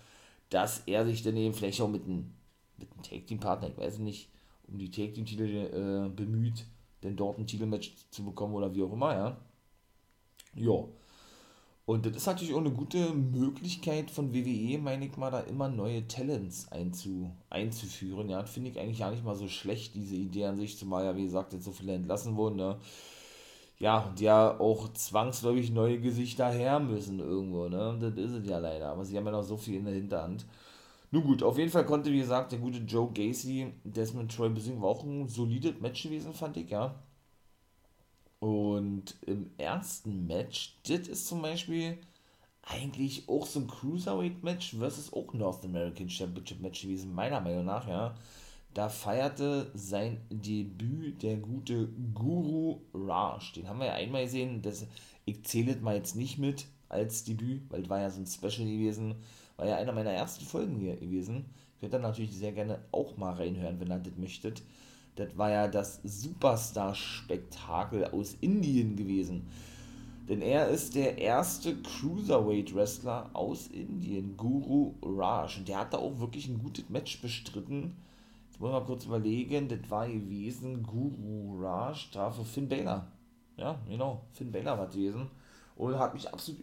[0.50, 2.30] dass er sich dann eben vielleicht auch mit einem
[2.78, 4.28] mit einem Take-Team-Partner, ich weiß nicht,
[4.68, 6.66] um die Take-Team-Titel äh, bemüht
[7.02, 9.36] denn dort ein Titelmatch zu bekommen oder wie auch immer, ja.
[10.54, 10.84] Ja.
[11.86, 15.68] Und das ist natürlich auch eine gute Möglichkeit von WWE, meine ich mal, da immer
[15.68, 18.28] neue Talents einzu, einzuführen.
[18.28, 21.16] Ja, finde ich eigentlich gar nicht mal so schlecht, diese Idee an sich, zumal ja,
[21.16, 22.56] wie gesagt, jetzt so viele entlassen wurden.
[22.56, 22.76] Ne?
[23.78, 27.68] Ja, die ja auch zwangsläufig neue Gesichter her müssen irgendwo.
[27.68, 27.96] Ne?
[28.00, 28.88] Das ist es ja leider.
[28.88, 30.44] Aber sie haben ja noch so viel in der Hinterhand.
[31.10, 34.82] Nun gut, auf jeden Fall konnte, wie gesagt, der gute Joe Gacy Desmond Troy besiegen.
[34.82, 36.94] War auch ein solides Match gewesen, fand ich, ja.
[38.38, 41.98] Und im ersten Match, das ist zum Beispiel
[42.62, 48.14] eigentlich auch so ein Cruiserweight-Match versus auch North American Championship-Match gewesen, meiner Meinung nach, ja.
[48.74, 53.52] Da feierte sein Debüt der gute Guru Raj.
[53.54, 54.60] Den haben wir ja einmal gesehen.
[54.60, 54.86] Das,
[55.24, 58.26] ich zähle es mal jetzt nicht mit als Debüt, weil es war ja so ein
[58.26, 59.14] Special gewesen
[59.56, 61.46] war ja einer meiner ersten Folgen hier gewesen.
[61.80, 64.62] Könnt ihr natürlich sehr gerne auch mal reinhören, wenn ihr das möchtet.
[65.16, 69.46] Das war ja das Superstar-Spektakel aus Indien gewesen.
[70.28, 75.58] Denn er ist der erste Cruiserweight-Wrestler aus Indien, Guru Raj.
[75.58, 77.96] Und der hat da auch wirklich ein gutes Match bestritten.
[78.46, 83.06] Jetzt wollen wir mal kurz überlegen, das war gewesen Guru Raj, für Finn Balor.
[83.56, 85.30] Ja, genau, Finn Balor war gewesen.
[85.76, 86.60] Und hat mich absolut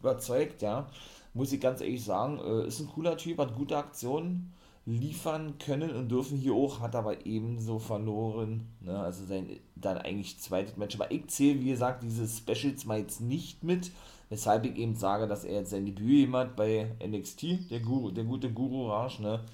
[0.00, 0.88] überzeugt, ja
[1.34, 4.52] muss ich ganz ehrlich sagen, äh, ist ein cooler Typ, hat gute Aktionen
[4.88, 8.68] liefern können und dürfen hier auch, hat aber ebenso verloren.
[8.80, 8.98] Ne?
[8.98, 10.94] Also sein dann eigentlich zweites Match.
[10.96, 13.90] Aber ich zähle, wie gesagt, diese Specials mal jetzt nicht mit,
[14.30, 18.24] weshalb ich eben sage, dass er jetzt sein Debüt jemand bei NXT, der, Guru, der
[18.24, 19.44] gute Guru Raj, ne?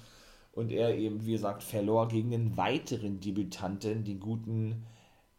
[0.53, 4.85] Und er eben, wie gesagt, verlor gegen den weiteren Debütanten, den guten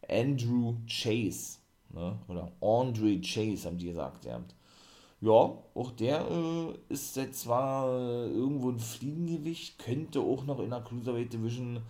[0.07, 1.57] Andrew Chase.
[1.89, 2.19] Ne?
[2.27, 4.25] Oder Andre Chase, haben die gesagt.
[4.25, 4.43] Ja.
[5.19, 10.69] Ja, auch der äh, ist jetzt zwar äh, irgendwo ein Fliegengewicht, könnte auch noch in
[10.69, 11.81] der Cruiserweight Division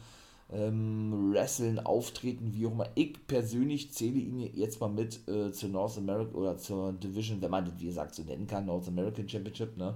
[0.49, 2.87] ähm, wrestlen, auftreten, wie auch immer.
[2.95, 7.51] Ich persönlich zähle ihn jetzt mal mit äh, zur North America oder zur Division, wenn
[7.51, 9.95] man das wie gesagt so nennen kann, North American Championship, ne?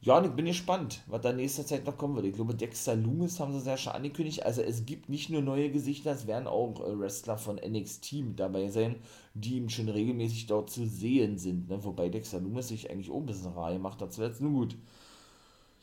[0.00, 2.26] Ja, und ich bin gespannt, was da nächster Zeit noch kommen wird.
[2.26, 4.44] Ich glaube, Dexter Loomis haben sie sehr schon angekündigt.
[4.44, 8.38] Also es gibt nicht nur neue Gesichter, es werden auch äh, Wrestler von NXT mit
[8.40, 8.96] dabei sein,
[9.34, 11.68] die ihm schon regelmäßig dort zu sehen sind.
[11.68, 11.82] Ne?
[11.84, 14.40] Wobei Dexter Loomis sich eigentlich auch ein bisschen rar gemacht hat zuletzt.
[14.40, 14.76] Nun gut.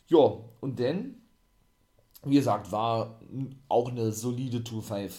[0.08, 1.16] Ja, und dann,
[2.24, 3.20] wie gesagt, war
[3.70, 5.12] auch eine solide 2-5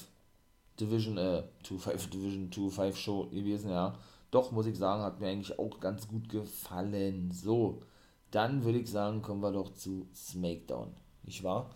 [0.80, 3.94] Division, äh, 2-5 Division, 2-5 Show gewesen, ja.
[4.30, 7.30] Doch, muss ich sagen, hat mir eigentlich auch ganz gut gefallen.
[7.32, 7.82] So.
[8.36, 10.88] Dann würde ich sagen, kommen wir doch zu SmackDown.
[11.22, 11.70] Nicht wahr?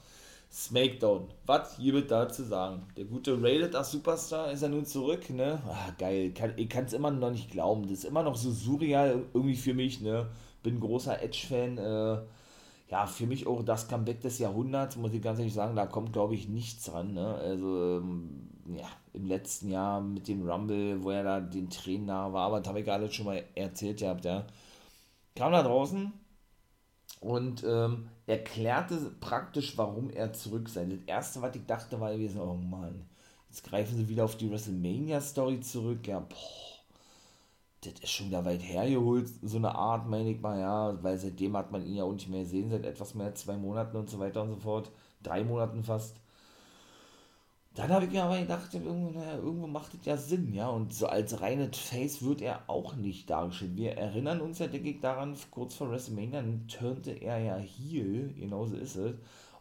[0.52, 1.28] Smackdown.
[1.46, 2.82] Was gibt da zu sagen?
[2.98, 5.62] Der gute Rated als Superstar ist ja nun zurück, ne?
[5.66, 6.34] Ah, geil.
[6.34, 7.84] Kann, ich kann es immer noch nicht glauben.
[7.84, 10.28] Das ist immer noch so surreal irgendwie für mich, ne?
[10.62, 11.78] Bin großer Edge-Fan.
[11.78, 12.18] Äh,
[12.90, 16.12] ja, für mich auch das Comeback des Jahrhunderts, muss ich ganz ehrlich sagen, da kommt,
[16.12, 17.36] glaube ich, nichts ran, ne?
[17.36, 22.34] Also, ähm, ja, im letzten Jahr mit dem Rumble, wo er da den Tränen nahe
[22.34, 24.46] war, aber das habe ich alles schon mal erzählt gehabt, ja.
[25.34, 26.12] Kam da draußen,
[27.20, 30.86] und ähm, erklärte praktisch, warum er zurück sei.
[30.86, 33.08] Das erste, was ich dachte, war gewesen, oh Mann,
[33.48, 36.06] jetzt greifen sie wieder auf die WrestleMania-Story zurück.
[36.08, 36.36] Ja, boah,
[37.82, 41.56] das ist schon wieder weit hergeholt, so eine Art, meine ich mal, ja, weil seitdem
[41.56, 44.10] hat man ihn ja auch nicht mehr gesehen, seit etwas mehr als zwei Monaten und
[44.10, 44.90] so weiter und so fort,
[45.22, 46.19] drei Monaten fast.
[47.80, 50.68] Dann habe ich mir aber gedacht, irgendwo, naja, irgendwo macht es ja Sinn, ja.
[50.68, 53.74] Und so als reine Face wird er auch nicht dargestellt.
[53.74, 58.76] Wir erinnern uns ja, denke ich, daran, kurz vor WrestleMania turnte er ja Heel, genauso
[58.76, 59.14] ist es.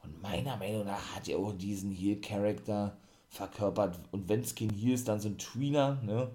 [0.03, 2.97] Und meiner Meinung nach hat er auch diesen Heel-Charakter
[3.29, 3.97] verkörpert.
[4.11, 6.29] Und wenn es kein Heel ist, dann so ein Tweener, ne?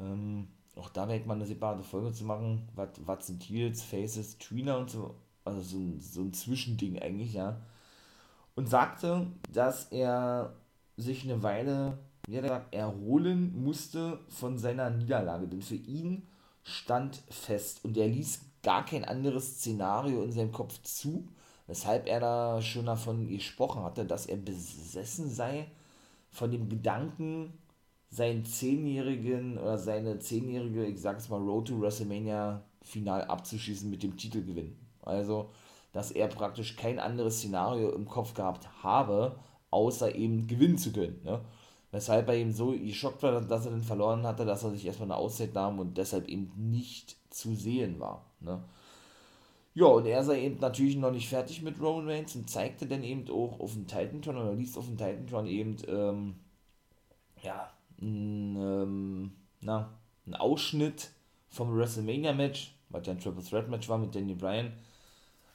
[0.00, 2.68] Ähm, auch da ich mal eine separate Folge zu machen.
[2.74, 5.14] Was sind Heels, Faces, Tweener und so.
[5.44, 7.60] Also so so ein Zwischending eigentlich, ja.
[8.56, 10.56] Und sagte, dass er
[10.96, 15.48] sich eine Weile, wie er erholen musste von seiner Niederlage.
[15.48, 16.26] Denn für ihn
[16.62, 21.28] stand fest und er ließ gar kein anderes Szenario in seinem Kopf zu,
[21.66, 25.66] weshalb er da schon davon gesprochen hatte, dass er besessen sei
[26.30, 27.52] von dem Gedanken,
[28.10, 34.16] seinen zehnjährigen oder seine zehnjährige, ich sag's mal, Road to WrestleMania final abzuschließen mit dem
[34.16, 34.76] Titelgewinn.
[35.02, 35.50] Also,
[35.92, 39.36] dass er praktisch kein anderes Szenario im Kopf gehabt habe,
[39.74, 41.20] außer eben gewinnen zu können.
[41.24, 41.40] Ne?
[41.90, 45.10] Weshalb er eben so geschockt war, dass er den verloren hatte, dass er sich erstmal
[45.10, 48.24] eine Auszeit nahm und deshalb eben nicht zu sehen war.
[48.40, 48.62] Ne?
[49.74, 53.02] Ja, und er sei eben natürlich noch nicht fertig mit Roman Reigns und zeigte dann
[53.02, 56.34] eben auch auf dem Titantron oder ließ auf dem Titantron eben, ähm,
[57.42, 59.90] ja, ein, ähm, na,
[60.26, 61.10] ein Ausschnitt
[61.48, 64.72] vom WrestleMania-Match, was ja ein Triple Threat Match war mit Daniel Bryan,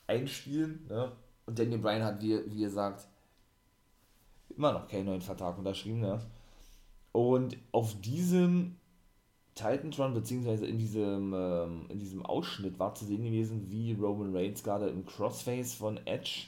[0.08, 0.86] einspielen.
[0.90, 1.12] Ne?
[1.46, 3.08] Und Daniel Bryan hat, wie, wie gesagt,
[4.56, 6.20] immer noch keinen neuen Vertrag unterschrieben, ja.
[7.12, 8.76] Und auf diesem
[9.56, 14.64] Titantron, beziehungsweise in diesem, ähm, in diesem Ausschnitt war zu sehen gewesen, wie Roman Reigns
[14.64, 16.48] gerade im Crossface von Edge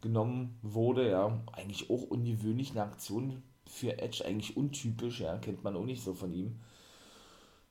[0.00, 1.40] genommen wurde, ja.
[1.52, 6.14] Eigentlich auch ungewöhnlich eine Aktion für Edge, eigentlich untypisch, ja, kennt man auch nicht so
[6.14, 6.60] von ihm.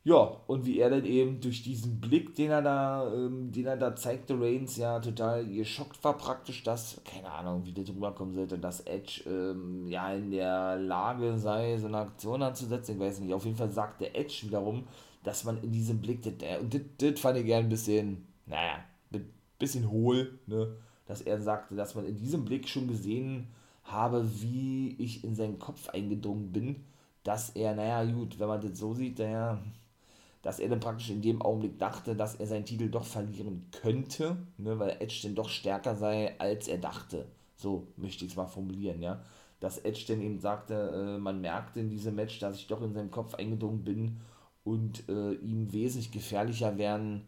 [0.04, 0.16] Ja,
[0.48, 3.96] und wie er dann eben durch diesen Blick, den er da, ähm, den er da
[3.96, 8.82] zeigte, Reigns ja total geschockt war praktisch, dass, keine Ahnung, wie das rüberkommen sollte, dass
[8.82, 12.96] Edge ähm, ja in der Lage sei, so eine Aktion anzusetzen.
[12.96, 14.88] Ich weiß nicht, auf jeden Fall sagte Edge wiederum,
[15.24, 18.84] dass man in diesem Blick, das, und das, das fand ich gern ein bisschen, naja,
[19.14, 23.50] ein bisschen hohl, ne, dass er sagte, dass man in diesem Blick schon gesehen
[23.84, 26.84] habe, wie ich in seinen Kopf eingedrungen bin,
[27.24, 29.62] dass er, naja, gut, wenn man das so sieht, naja,
[30.42, 34.38] dass er dann praktisch in dem Augenblick dachte, dass er seinen Titel doch verlieren könnte,
[34.58, 37.26] ne, weil Edge denn doch stärker sei, als er dachte.
[37.56, 39.22] So möchte ich es mal formulieren, ja.
[39.60, 42.94] Dass Edge dann eben sagte, äh, man merkte in diesem Match, dass ich doch in
[42.94, 44.20] seinem Kopf eingedrungen bin
[44.64, 47.28] und äh, ihm wesentlich gefährlicher werden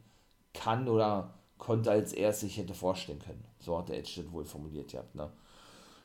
[0.53, 3.43] kann oder konnte, als er es sich hätte vorstellen können.
[3.59, 5.29] So hat der Edge das wohl formuliert gehabt, ne.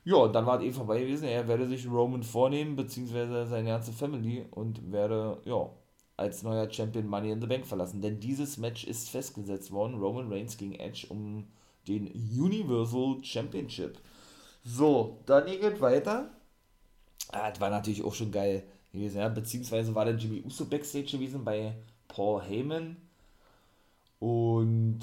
[0.04, 1.28] Ja, und dann war es eh vorbei gewesen.
[1.28, 5.68] Er werde sich Roman vornehmen, beziehungsweise seine ganze Family und werde, ja,
[6.18, 8.02] als neuer Champion Money in the Bank verlassen.
[8.02, 9.98] Denn dieses Match ist festgesetzt worden.
[9.98, 11.46] Roman Reigns gegen Edge um
[11.86, 13.98] den Universal Championship.
[14.64, 16.30] So, dann geht weiter.
[17.30, 19.28] Ah, das war natürlich auch schon geil gewesen, ja.
[19.28, 21.74] Beziehungsweise war der Jimmy Uso Backstage gewesen bei
[22.08, 22.96] Paul Heyman.
[24.18, 25.00] Und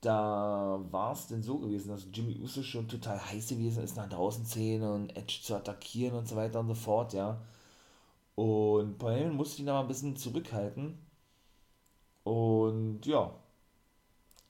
[0.00, 4.08] da war es denn so gewesen, dass Jimmy Uso schon total heiß gewesen ist, nach
[4.08, 7.40] draußen zu gehen und Edge zu attackieren und so weiter und so fort, ja.
[8.34, 10.98] Und Heyman musste ihn aber ein bisschen zurückhalten.
[12.24, 13.32] Und ja,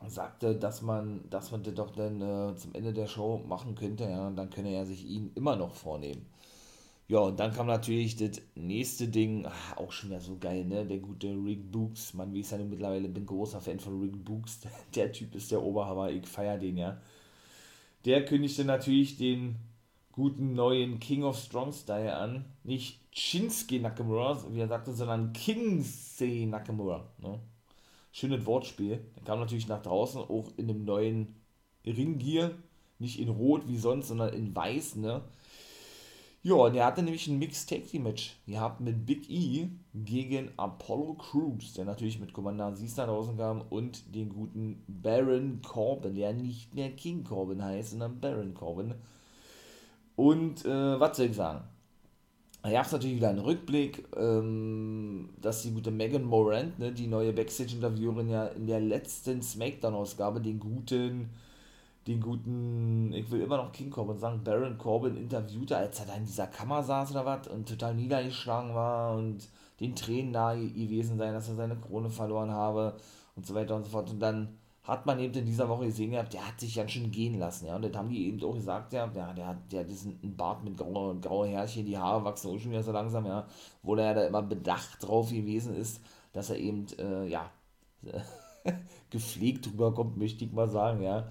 [0.07, 4.05] sagte, dass man, dass man das doch dann äh, zum Ende der Show machen könnte,
[4.05, 6.27] ja, und dann könne er sich ihn immer noch vornehmen.
[7.09, 10.87] Ja, und dann kam natürlich das nächste Ding, ach, auch schon wieder so geil, ne?
[10.87, 14.61] Der gute Rick Books, man, wie ich ja mittlerweile bin, großer Fan von Rick Books.
[14.95, 17.01] Der Typ ist der Oberhammer, ich feier den, ja.
[18.05, 19.57] Der kündigte natürlich den
[20.13, 22.47] guten neuen King of Strong Style an.
[22.65, 27.07] Nicht Shinsuke Nakamura, wie er sagte, sondern Kinsey Nakamura.
[27.19, 27.39] Ne?
[28.11, 29.05] Schönes Wortspiel.
[29.17, 31.37] Er kam natürlich nach draußen, auch in dem neuen
[31.85, 32.53] Ringgear.
[32.99, 34.97] Nicht in Rot wie sonst, sondern in Weiß.
[34.97, 35.23] Ne?
[36.45, 40.51] Ja, und er hatte nämlich ein Mixed Tag Team Match gehabt mit Big E gegen
[40.57, 46.17] Apollo Crews, der natürlich mit Kommandant Sies nach draußen kam und den guten Baron Corbin,
[46.17, 48.95] der nicht mehr King Corbin heißt, sondern Baron Corbin.
[50.17, 51.65] Und äh, was soll ich sagen?
[52.63, 57.09] Da gab es natürlich wieder einen Rückblick, ähm, dass die gute Megan Morant, ne, die
[57.09, 61.31] neue Backstage-Interviewerin, ja in der letzten Smackdown-Ausgabe den guten,
[62.07, 66.15] den guten, ich will immer noch King Corbin sagen, Baron Corbin interviewte, als er da
[66.15, 69.49] in dieser Kammer saß oder was und total niedergeschlagen war und
[69.81, 72.95] den Tränen nahe gewesen sein, dass er seine Krone verloren habe
[73.35, 74.09] und so weiter und so fort.
[74.09, 77.11] Und dann hat man eben in dieser Woche gesehen gehabt, der hat sich ganz schön
[77.11, 79.85] gehen lassen, ja, und das haben die eben auch gesagt, ja, der, der hat, der
[79.85, 83.47] diesen Bart mit graue, graue Härchen, die Haare wachsen auch schon wieder so langsam, ja,
[83.83, 86.01] wo er ja da immer bedacht drauf gewesen ist,
[86.33, 87.51] dass er eben, äh, ja,
[89.11, 91.29] gepflegt rüberkommt, möchte ich mal sagen, ja.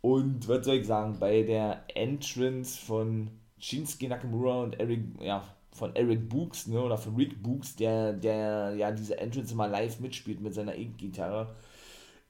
[0.00, 5.94] Und was soll ich sagen, bei der Entrance von Shinsuke Nakamura und Eric, ja, von
[5.94, 10.40] Eric Books, ne, oder von Rick Books, der, der ja diese Entrance immer live mitspielt
[10.40, 11.54] mit seiner E-Gitarre,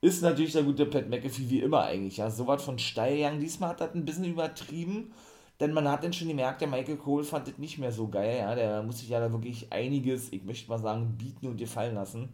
[0.01, 2.17] ist natürlich der gute Pat McAfee wie immer eigentlich.
[2.19, 3.41] Ja, so was von steil gegangen.
[3.41, 5.13] Diesmal hat das ein bisschen übertrieben,
[5.61, 8.39] denn man hat dann schon gemerkt, der Michael Cole fand das nicht mehr so geil.
[8.39, 11.95] Ja, der muss sich ja da wirklich einiges, ich möchte mal sagen, bieten und gefallen
[11.95, 12.31] lassen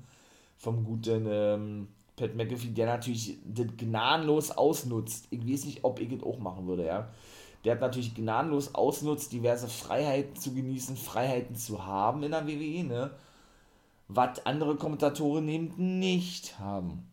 [0.57, 5.27] vom guten ähm, Pat McAfee, der natürlich das gnadenlos ausnutzt.
[5.31, 7.09] Ich weiß nicht, ob ich das auch machen würde, ja.
[7.65, 12.85] Der hat natürlich gnadenlos ausnutzt, diverse Freiheiten zu genießen, Freiheiten zu haben in der WWE,
[12.85, 13.11] ne?
[14.09, 17.09] Was andere Kommentatoren eben nicht haben.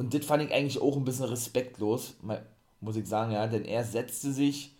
[0.00, 2.14] Und das fand ich eigentlich auch ein bisschen respektlos,
[2.80, 4.72] muss ich sagen, ja, denn er setzte sich,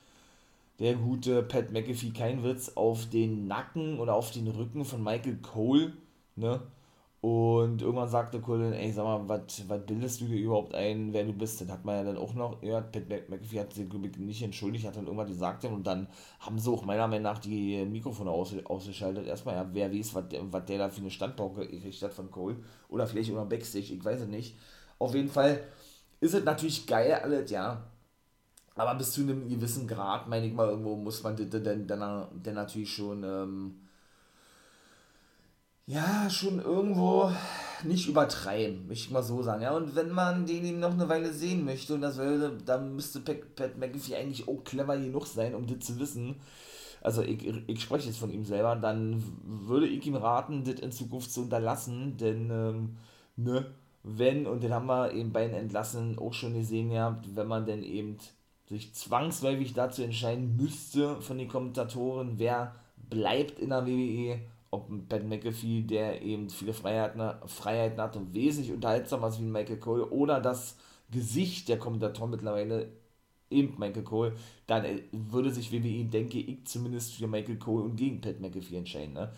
[0.78, 5.36] der gute Pat McAfee, kein Witz, auf den Nacken oder auf den Rücken von Michael
[5.42, 5.92] Cole,
[6.36, 6.62] ne?
[7.20, 11.34] Und irgendwann sagte Cole, ey, sag mal, was bildest du dir überhaupt ein, wer du
[11.34, 11.60] bist?
[11.60, 12.90] Das hat man ja dann auch noch gehört.
[12.90, 16.06] Pat McAfee hat sich nicht entschuldigt, hat dann irgendwann gesagt und dann
[16.38, 19.26] haben sie auch meiner Meinung nach die Mikrofone aus, ausgeschaltet.
[19.26, 22.56] Erstmal, ja, wer weiß, was der, da für eine Standpauke gekriegt hat von Cole.
[22.88, 24.56] Oder vielleicht immer Backstage, ich weiß es nicht.
[25.00, 25.64] Auf jeden Fall
[26.20, 27.82] ist es natürlich geil alles, ja.
[28.76, 32.54] Aber bis zu einem gewissen Grad, meine ich mal, irgendwo muss man dann, dann, dann
[32.54, 33.74] natürlich schon, ähm,
[35.86, 37.32] ja, schon irgendwo
[37.84, 39.62] nicht übertreiben, möchte ich mal so sagen.
[39.62, 42.94] Ja, und wenn man den eben noch eine Weile sehen möchte, und das würde, dann
[42.94, 46.36] müsste Pat, Pat McAfee eigentlich auch clever genug sein, um das zu wissen.
[47.02, 50.92] Also ich, ich spreche jetzt von ihm selber, dann würde ich ihm raten, das in
[50.92, 52.96] Zukunft zu unterlassen, denn ähm,
[53.36, 53.66] ne,
[54.02, 57.66] wenn, und den haben wir eben bei den Entlassenen auch schon gesehen gehabt, wenn man
[57.66, 58.16] denn eben
[58.66, 65.06] sich zwangsläufig dazu entscheiden müsste von den Kommentatoren, wer bleibt in der WWE, ob ein
[65.08, 69.78] Pat McAfee, der eben viele Freiheiten, Freiheiten hat und wesentlich unterhaltsamer ist wie ein Michael
[69.78, 70.76] Cole, oder das
[71.10, 72.92] Gesicht der Kommentatoren mittlerweile
[73.50, 74.32] eben Michael Cole,
[74.66, 78.76] dann äh, würde sich WWE, denke ich, zumindest für Michael Cole und gegen Pat McAfee
[78.76, 79.14] entscheiden.
[79.14, 79.32] Ne?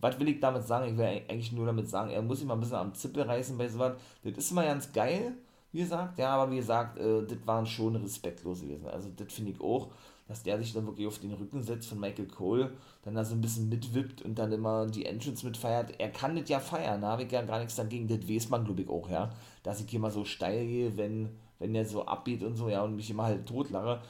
[0.00, 0.92] Was will ich damit sagen?
[0.92, 3.56] Ich will eigentlich nur damit sagen, er muss sich mal ein bisschen am Zippel reißen
[3.58, 3.94] bei sowas.
[4.24, 5.34] Das ist immer ganz geil,
[5.72, 8.86] wie gesagt, ja, aber wie gesagt, äh, das waren schon respektlos gewesen.
[8.88, 9.88] Also, das finde ich auch,
[10.26, 13.34] dass der sich dann wirklich auf den Rücken setzt von Michael Cole, dann da so
[13.34, 15.92] ein bisschen mitwippt und dann immer die Entrance mitfeiert.
[15.98, 18.08] Er kann das ja feiern, da habe ich ja gar nichts dagegen.
[18.08, 19.30] Das weiß man, glaube ich, auch, ja.
[19.62, 22.82] Dass ich hier mal so steil gehe, wenn, wenn der so abgeht und so, ja,
[22.82, 24.02] und mich immer halt totlache.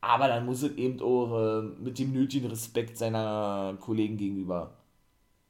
[0.00, 4.77] Aber dann muss es eben auch äh, mit dem nötigen Respekt seiner Kollegen gegenüber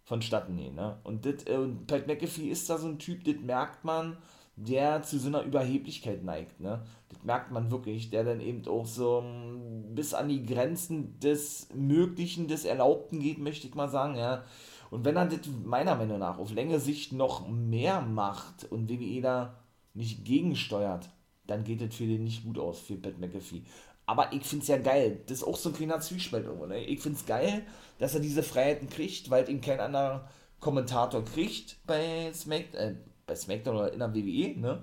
[0.08, 0.74] vonstatten gehen.
[0.74, 0.96] Ne?
[1.04, 4.16] Und, das, äh, und Pat McAfee ist da so ein Typ, das merkt man,
[4.56, 6.60] der zu so einer Überheblichkeit neigt.
[6.60, 6.82] Ne?
[7.10, 11.68] Das merkt man wirklich, der dann eben auch so mm, bis an die Grenzen des
[11.74, 14.16] Möglichen, des Erlaubten geht, möchte ich mal sagen.
[14.16, 14.44] Ja?
[14.90, 19.20] Und wenn er das meiner Meinung nach auf längere Sicht noch mehr macht und WWE
[19.20, 19.54] da
[19.92, 21.10] nicht gegensteuert,
[21.46, 23.62] dann geht das für den nicht gut aus, für Pat McAfee.
[24.08, 25.20] Aber ich finde es ja geil.
[25.26, 26.64] Das ist auch so ein kleiner Zwiespalt irgendwo.
[26.64, 26.82] Ne?
[26.82, 27.66] Ich finde es geil,
[27.98, 32.94] dass er diese Freiheiten kriegt, weil ihn kein anderer Kommentator kriegt bei, Smack, äh,
[33.26, 34.58] bei SmackDown oder in der WWE.
[34.58, 34.82] Ne?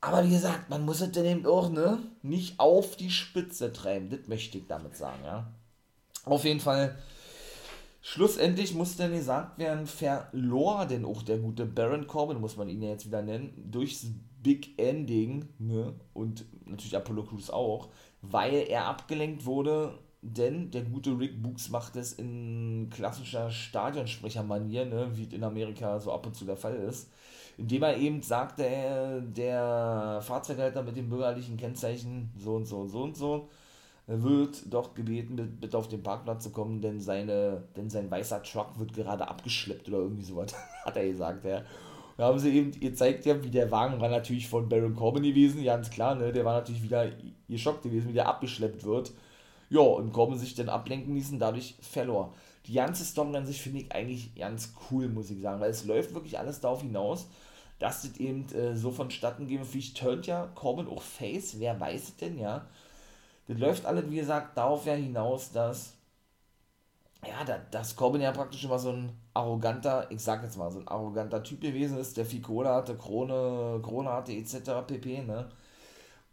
[0.00, 4.10] Aber wie gesagt, man muss es dann eben auch ne, nicht auf die Spitze treiben.
[4.10, 5.22] Das möchte ich damit sagen.
[5.24, 5.52] Ja?
[6.24, 6.98] Auf jeden Fall.
[8.00, 12.82] Schlussendlich muss dann gesagt werden, verlor denn auch der gute Baron Corbin, muss man ihn
[12.82, 14.08] ja jetzt wieder nennen, durchs
[14.42, 17.88] Big Ending, ne, und natürlich Apollo Crews auch,
[18.30, 25.10] weil er abgelenkt wurde, denn der gute Rick Books macht es in klassischer Stadionsprechermanier, ne,
[25.14, 27.10] wie es in Amerika so ab und zu der Fall ist,
[27.58, 32.88] indem er eben sagte, äh, der Fahrzeughalter mit dem bürgerlichen Kennzeichen so und so und
[32.88, 33.48] so und so
[34.06, 38.78] wird doch gebeten, bitte auf den Parkplatz zu kommen, denn, seine, denn sein weißer Truck
[38.78, 41.62] wird gerade abgeschleppt oder irgendwie sowas, hat er gesagt, ja.
[42.16, 45.64] Da haben sie eben gezeigt, ja, wie der Wagen war natürlich von Baron Corbin gewesen,
[45.64, 46.32] ganz klar, ne?
[46.32, 47.10] Der war natürlich wieder
[47.48, 49.12] geschockt gewesen, wie der abgeschleppt wird.
[49.70, 52.34] Ja, und Corbin sich dann ablenken ließen, dadurch verlor.
[52.66, 55.84] Die ganze Story an sich finde ich eigentlich ganz cool, muss ich sagen, weil es
[55.84, 57.26] läuft wirklich alles darauf hinaus,
[57.78, 59.64] dass das eben äh, so vonstatten geht.
[59.66, 62.66] Vielleicht turnt ja Corbin auch Face, wer weiß es denn, ja.
[63.48, 65.94] das läuft alles, wie gesagt, darauf ja hinaus, dass
[67.26, 70.88] ja, da, Corbin ja praktisch immer so ein arroganter, ich sag jetzt mal, so ein
[70.88, 74.86] arroganter Typ gewesen ist, der viel Kohle hatte, Krone, Krone hatte, etc.
[74.86, 75.22] pp.
[75.22, 75.48] Ne?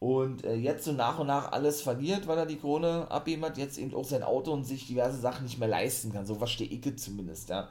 [0.01, 3.59] Und äh, jetzt so nach und nach alles verliert, weil er die Krone abgeben hat,
[3.59, 6.25] jetzt eben auch sein Auto und sich diverse Sachen nicht mehr leisten kann.
[6.25, 7.69] So verstehe ich zumindest, ja.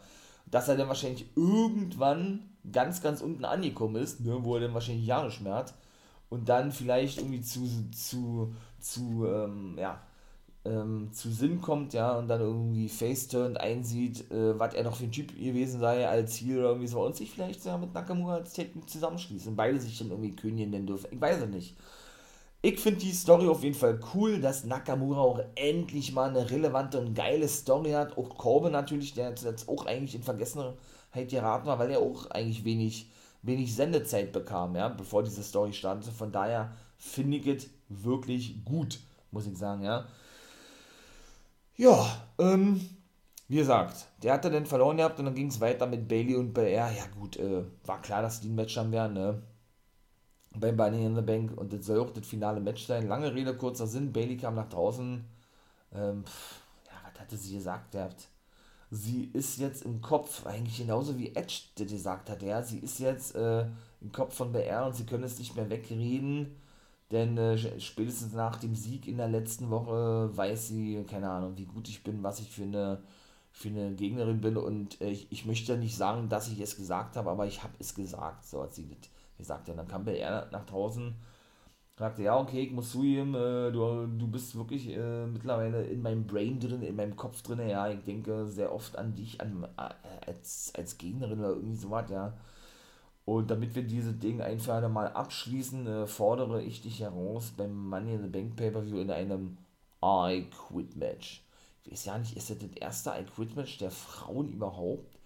[0.49, 5.07] Dass er dann wahrscheinlich irgendwann ganz, ganz unten angekommen ist, ne, wo er dann wahrscheinlich
[5.07, 5.75] Jahre nicht hat.
[6.29, 10.01] Und dann vielleicht irgendwie zu, zu, zu, ähm, ja,
[10.65, 15.05] ähm, zu Sinn kommt, ja, und dann irgendwie face-turned einsieht, äh, was er noch für
[15.05, 18.53] ein Typ gewesen sei als oder irgendwie so und sich vielleicht ja mit Nakamura als
[18.53, 21.09] Technik zusammenschließen beide sich dann irgendwie Königin nennen dürfen.
[21.11, 21.77] Ich weiß es nicht.
[22.63, 27.01] Ich finde die Story auf jeden Fall cool, dass Nakamura auch endlich mal eine relevante
[27.01, 28.19] und geile Story hat.
[28.19, 30.77] Auch Corbin natürlich, der jetzt auch eigentlich in Vergessenheit
[31.29, 33.11] geraten war, weil er auch eigentlich wenig,
[33.43, 36.13] wenig Sendezeit bekam, ja, bevor diese Story startete.
[36.13, 40.07] Von daher finde ich es wirklich gut, muss ich sagen, ja.
[41.79, 42.79] Ja, ähm,
[43.49, 46.53] wie gesagt, der hatte dann verloren gehabt und dann ging es weiter mit Bailey und
[46.53, 46.93] Belair.
[46.95, 49.43] Ja, gut, äh, war klar, dass die ein Match haben werden, ne?
[50.55, 53.07] Beim Money in the Bank und das soll auch das finale Match sein.
[53.07, 54.13] Lange Rede, kurzer Sinn.
[54.13, 55.25] Bailey kam nach draußen.
[55.95, 58.29] Ähm, pff, ja, was hatte sie gesagt gehabt?
[58.91, 62.63] Sie ist jetzt im Kopf, eigentlich genauso wie Edge das gesagt hat, ja.
[62.63, 63.67] Sie ist jetzt äh,
[64.01, 66.57] im Kopf von BR und sie können es nicht mehr wegreden
[67.11, 71.65] denn äh, spätestens nach dem Sieg in der letzten Woche weiß sie, keine Ahnung, wie
[71.65, 73.03] gut ich bin, was ich für eine,
[73.51, 74.57] für eine Gegnerin bin.
[74.57, 77.75] Und äh, ich, ich möchte nicht sagen, dass ich es gesagt habe, aber ich habe
[77.81, 78.47] es gesagt.
[78.47, 79.11] So hat sie das
[79.41, 79.69] gesagt.
[79.69, 81.15] Und dann kam er nach draußen,
[81.99, 86.01] sagte, ja, okay, ich muss zu ihm, äh, du, du bist wirklich äh, mittlerweile in
[86.03, 87.61] meinem Brain drin, in meinem Kopf drin.
[87.69, 92.11] Ja, ich denke sehr oft an dich, an, äh, als, als Gegnerin oder irgendwie sowas,
[92.11, 92.33] ja.
[93.27, 97.53] Und damit wir diese Dinge ein für alle Mal abschließen, äh, fordere ich dich heraus
[97.57, 99.59] beim Money in the Bank Pay-Per-View in einem
[100.03, 101.45] I Quit Match.
[101.85, 105.20] Ich weiß ja nicht, ist das das erste I Quit Match der Frauen überhaupt?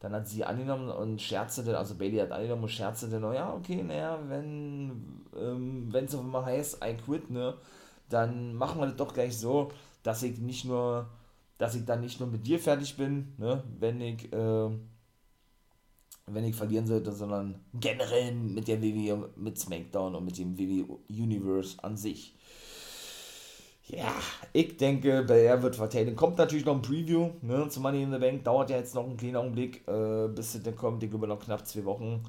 [0.00, 3.82] Dann hat sie angenommen und scherzte, also Bailey hat angenommen und scherzte, oh ja, okay,
[3.82, 7.54] naja, wenn ähm, es auf einmal heißt I Quit, ne,
[8.08, 9.70] dann machen wir das doch gleich so,
[10.04, 11.08] dass ich nicht nur,
[11.58, 14.70] dass ich dann nicht nur mit dir fertig bin, ne, wenn ich, äh,
[16.26, 20.96] wenn ich verlieren sollte, sondern generell mit der WWE, mit SmackDown und mit dem WWE
[21.08, 22.37] Universe an sich.
[23.88, 24.12] Ja,
[24.52, 26.14] ich denke, Belair wird verteidigen.
[26.14, 28.44] Kommt natürlich noch ein Preview ne, zu Money in the Bank.
[28.44, 31.02] Dauert ja jetzt noch einen kleinen Augenblick, äh, bis es dann kommt.
[31.02, 32.22] Ich glaube noch knapp zwei Wochen.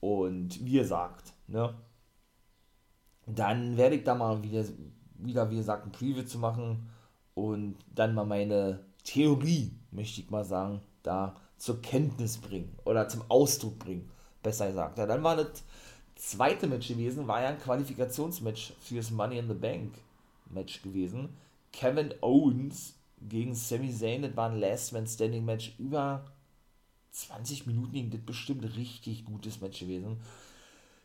[0.00, 1.74] Und wie gesagt, ne,
[3.26, 4.64] dann werde ich da mal wieder,
[5.14, 6.90] wieder, wie gesagt, ein Preview zu machen
[7.34, 13.22] und dann mal meine Theorie, möchte ich mal sagen, da zur Kenntnis bringen oder zum
[13.28, 14.10] Ausdruck bringen,
[14.42, 14.98] besser gesagt.
[14.98, 15.64] Ja, dann war das
[16.14, 19.94] zweite Match gewesen, war ja ein Qualifikationsmatch fürs Money in the Bank
[20.50, 21.30] Match gewesen.
[21.72, 26.24] Kevin Owens gegen Sami Zayn, das war ein Last Man Standing Match über
[27.10, 30.20] 20 Minuten ging das bestimmt richtig gutes Match gewesen.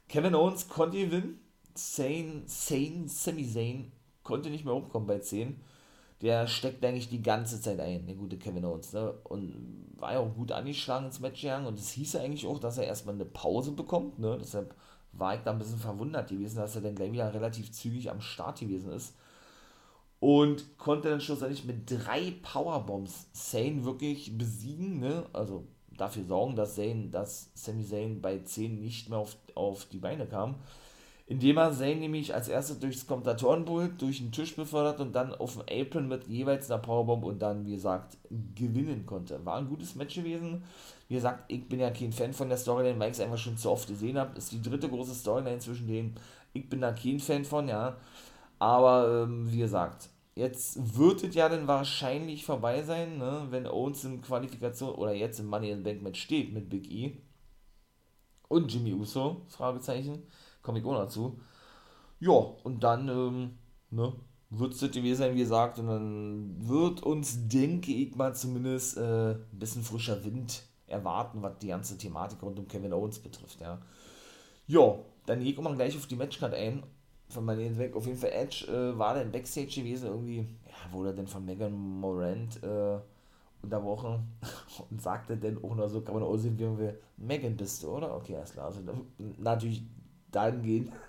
[0.10, 1.40] Kevin Owens konnte gewinnen,
[1.74, 3.92] Zayn, Zayn, Sami Zayn
[4.24, 5.62] konnte nicht mehr hochkommen bei 10
[6.22, 8.94] der steckt eigentlich die ganze Zeit ein, der gute Kevin Owens.
[8.94, 9.12] Ne?
[9.24, 11.66] Und war ja auch gut angeschlagen ins Match gegangen.
[11.66, 14.20] Und es hieß ja eigentlich auch, dass er erstmal eine Pause bekommt.
[14.20, 14.38] Ne?
[14.40, 14.76] Deshalb
[15.14, 18.22] war ich da ein bisschen verwundert gewesen, dass er dann gleich wieder relativ zügig am
[18.22, 19.16] Start gewesen ist.
[20.22, 25.02] Und konnte dann schlussendlich mit drei Powerbombs Sane wirklich besiegen.
[25.02, 25.26] Ne?
[25.34, 25.66] Also
[25.98, 30.26] dafür sorgen, dass Zane, dass Sami Zayn bei 10 nicht mehr auf, auf die Beine
[30.28, 30.56] kam
[31.32, 35.54] indem er Zane nämlich als erstes durchs Kommentatorenpult, durch den Tisch befördert und dann auf
[35.54, 38.18] dem Apron mit jeweils einer Powerbomb und dann, wie gesagt,
[38.54, 39.46] gewinnen konnte.
[39.46, 40.62] War ein gutes Match gewesen.
[41.08, 43.56] Wie gesagt, ich bin ja kein Fan von der Storyline, weil ich es einfach schon
[43.56, 44.38] zu oft gesehen habe.
[44.38, 46.16] Ist die dritte große Storyline zwischen denen.
[46.52, 47.96] Ich bin da kein Fan von, ja.
[48.60, 54.04] Aber, ähm, wie gesagt, jetzt wird es ja dann wahrscheinlich vorbei sein, ne, wenn Owens
[54.04, 57.18] in Qualifikation oder jetzt im Money in Bank Match steht mit Big E
[58.48, 60.24] und Jimmy Uso, Fragezeichen
[60.62, 61.40] komme ich auch dazu.
[62.20, 63.58] Ja, und dann, ähm,
[63.90, 64.14] ne,
[64.50, 68.98] wird es das gewesen sein, wie gesagt, und dann wird uns, denke ich mal, zumindest
[68.98, 73.62] äh, ein bisschen frischer Wind erwarten, was die ganze Thematik rund um Kevin Owens betrifft,
[73.62, 73.82] ja.
[74.68, 76.84] Ja, dann gehe ich mal gleich auf die Matchcard ein,
[77.32, 77.96] von meinen weg.
[77.96, 81.74] Auf jeden Fall Edge äh, war dann Backstage gewesen, irgendwie, ja, wurde dann von Megan
[81.74, 83.00] Morant äh,
[83.62, 84.28] unterbrochen
[84.90, 87.90] und sagte dann auch noch so, kann man auch sehen, wie wir, Megan bist du,
[87.90, 88.16] oder?
[88.16, 88.68] Okay, alles klar.
[88.68, 88.82] Also
[89.38, 89.84] natürlich
[90.32, 90.92] dahingehend.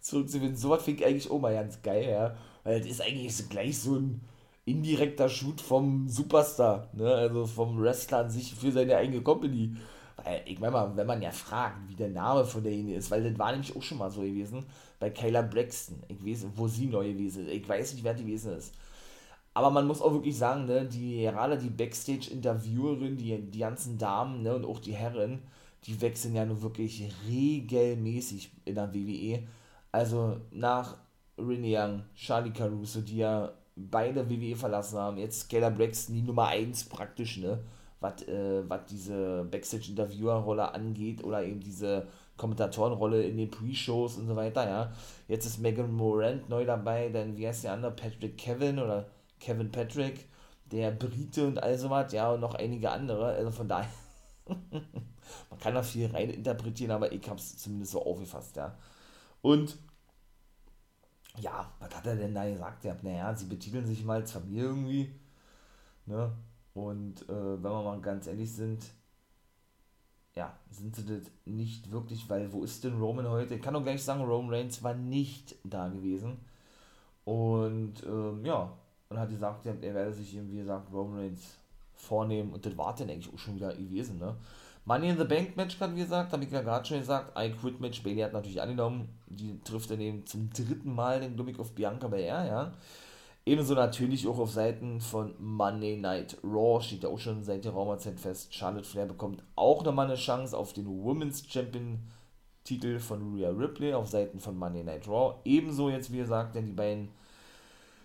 [0.00, 0.22] So
[0.70, 2.36] was finde ich eigentlich auch mal ganz geil, ja.
[2.62, 4.20] Weil das ist eigentlich gleich so ein
[4.64, 7.12] indirekter Shoot vom Superstar, ne?
[7.12, 9.76] Also vom Wrestler an sich für seine eigene Company.
[10.24, 13.22] Weil, ich meine mal, wenn man ja fragt, wie der Name von derjenigen ist, weil
[13.22, 14.66] das war nämlich auch schon mal so gewesen,
[14.98, 18.24] bei Kayla Braxton, ich weiß, wo sie neu gewesen ist, ich weiß nicht, wer die
[18.24, 18.74] gewesen ist.
[19.54, 24.42] Aber man muss auch wirklich sagen, ne, die, gerade die Backstage-Interviewerin, die, die ganzen Damen
[24.42, 25.42] ne, und auch die Herren,
[25.84, 29.42] die wechseln ja nur wirklich regelmäßig in der WWE.
[29.90, 30.98] Also nach
[31.38, 36.48] Renee Young, Charlie Caruso, die ja beide WWE verlassen haben, jetzt Skylar Braxton, die Nummer
[36.48, 37.58] 1 praktisch, ne?
[38.00, 44.68] Was äh, diese Backstage-Interviewer-Rolle angeht oder eben diese Kommentatorenrolle in den Pre-Shows und so weiter,
[44.68, 44.92] ja.
[45.26, 47.92] Jetzt ist Megan Morant neu dabei, dann wie heißt der andere?
[47.92, 49.06] Patrick Kevin oder
[49.40, 50.28] Kevin Patrick,
[50.66, 53.26] der Brite und all sowas, ja, und noch einige andere.
[53.34, 53.90] Also von daher,
[54.46, 58.76] man kann da viel rein interpretieren, aber ich habe es zumindest so aufgefasst, ja.
[59.42, 59.76] Und
[61.40, 62.84] ja, was hat er denn da gesagt?
[62.84, 65.12] Ja, naja, sie betiteln sich mal als Familie irgendwie.
[66.06, 66.32] Ne?
[66.78, 68.84] Und äh, wenn wir mal ganz ehrlich sind,
[70.36, 73.56] ja, sind sie das nicht wirklich, weil wo ist denn Roman heute?
[73.56, 76.36] Ich kann doch gleich sagen, Roman Reigns war nicht da gewesen.
[77.24, 78.72] Und ähm, ja,
[79.08, 81.58] und hat gesagt, er werde sich eben, wie gesagt, Roman Reigns
[81.94, 84.36] vornehmen und das war dann eigentlich auch schon wieder gewesen, ne?
[84.84, 87.50] Money in the Bank Match hat, wie gesagt, habe ich ja gerade schon gesagt, I
[87.50, 91.58] Quit Match, Bailey hat natürlich angenommen, die trifft dann eben zum dritten Mal den Gimmick
[91.58, 92.72] auf Bianca Belair, ja.
[93.48, 97.72] Ebenso natürlich auch auf Seiten von Monday Night Raw, steht ja auch schon seit der
[97.72, 101.98] Raumerzeit fest, Charlotte Flair bekommt auch nochmal eine Chance auf den Women's Champion
[102.64, 105.36] Titel von Rhea Ripley auf Seiten von Monday Night Raw.
[105.46, 107.08] Ebenso jetzt, wie gesagt, denn die beiden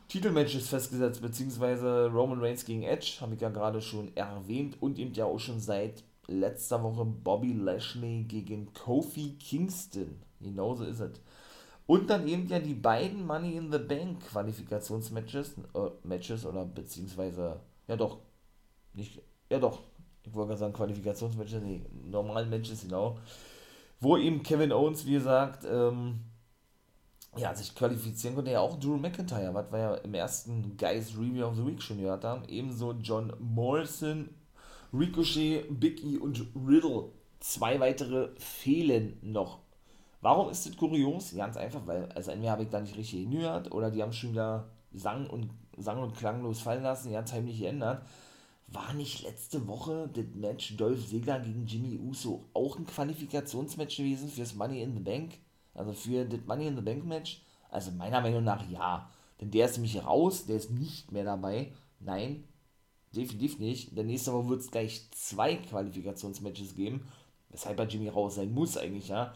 [0.08, 5.14] Titelmatches festgesetzt, beziehungsweise Roman Reigns gegen Edge, habe ich ja gerade schon erwähnt, und eben
[5.14, 10.22] ja auch schon seit letzter Woche Bobby Lashley gegen Kofi Kingston.
[10.40, 11.20] Genauso ist es.
[11.86, 17.60] Und dann eben ja die beiden Money in the Bank Qualifikationsmatches, äh, Matches oder beziehungsweise,
[17.88, 18.20] ja doch,
[18.94, 19.82] nicht, ja doch,
[20.24, 23.18] ich wollte gerade sagen Qualifikationsmatches, nee, normalen Matches, genau.
[24.00, 26.22] Wo eben Kevin Owens, wie gesagt, ähm,
[27.36, 31.46] ja, sich qualifizieren konnte, ja auch Drew McIntyre, was wir ja im ersten Guys Review
[31.46, 32.44] of the Week schon gehört haben.
[32.48, 34.30] Ebenso John Morrison,
[34.94, 37.10] Ricochet, Big E und Riddle.
[37.40, 39.60] Zwei weitere fehlen noch.
[40.24, 41.36] Warum ist das kurios?
[41.36, 44.32] Ganz einfach, weil also entweder habe ich da nicht richtig hingehört oder die haben schon
[44.32, 48.06] wieder sang und, sang und klanglos fallen lassen, ganz heimlich geändert.
[48.68, 54.30] War nicht letzte Woche das Match Dolph Ziggler gegen Jimmy Uso auch ein Qualifikationsmatch gewesen
[54.30, 55.34] fürs Money in the Bank?
[55.74, 57.42] Also für das Money in the Bank Match?
[57.70, 59.10] Also meiner Meinung nach ja.
[59.42, 61.74] Denn der ist nämlich raus, der ist nicht mehr dabei.
[62.00, 62.46] Nein,
[63.14, 63.98] definitiv nicht.
[63.98, 67.06] Denn nächste Woche wird es gleich zwei Qualifikationsmatches geben.
[67.50, 69.34] Weshalb bei Jimmy raus sein muss eigentlich, ja.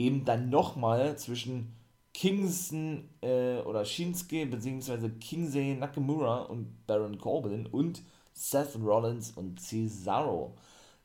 [0.00, 1.74] Eben dann nochmal zwischen
[2.14, 5.10] Kingston äh, oder Shinsuke bzw.
[5.20, 10.56] Kingsey Nakamura und Baron Corbin und Seth Rollins und Cesaro.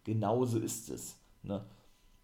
[0.05, 1.17] Genauso ist es.
[1.43, 1.65] Ne?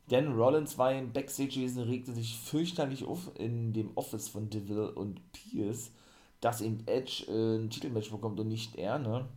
[0.09, 4.93] Denn Rollins war im Backstage gewesen, regte sich fürchterlich auf in dem Office von Deville
[4.93, 5.91] und Pierce,
[6.39, 9.27] dass eben Edge äh, ein Titelmatch bekommt und nicht er, ne?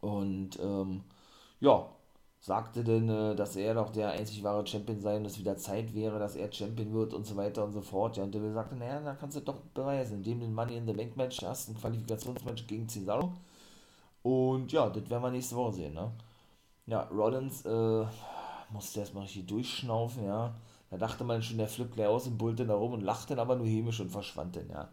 [0.00, 1.02] Und ähm,
[1.58, 1.95] ja,
[2.46, 5.92] sagte denn, äh, dass er doch der einzig wahre Champion sei und es wieder Zeit
[5.94, 8.16] wäre, dass er Champion wird und so weiter und so fort.
[8.16, 10.86] Ja, und Deville sagte, naja, dann kannst du doch beweisen, indem du ein Money in
[10.86, 13.32] the Bank Match hast, ein Qualifikationsmatch gegen Cesaro.
[14.22, 16.12] Und ja, das werden wir nächste Woche sehen, ne?
[16.86, 18.04] Ja, Rollins, äh,
[18.70, 20.54] musste erstmal richtig durchschnaufen, ja.
[20.90, 23.40] Da dachte man schon, der flippt gleich aus und bullte da rum und lachte dann
[23.40, 24.88] aber nur hämisch und verschwand dann, ja.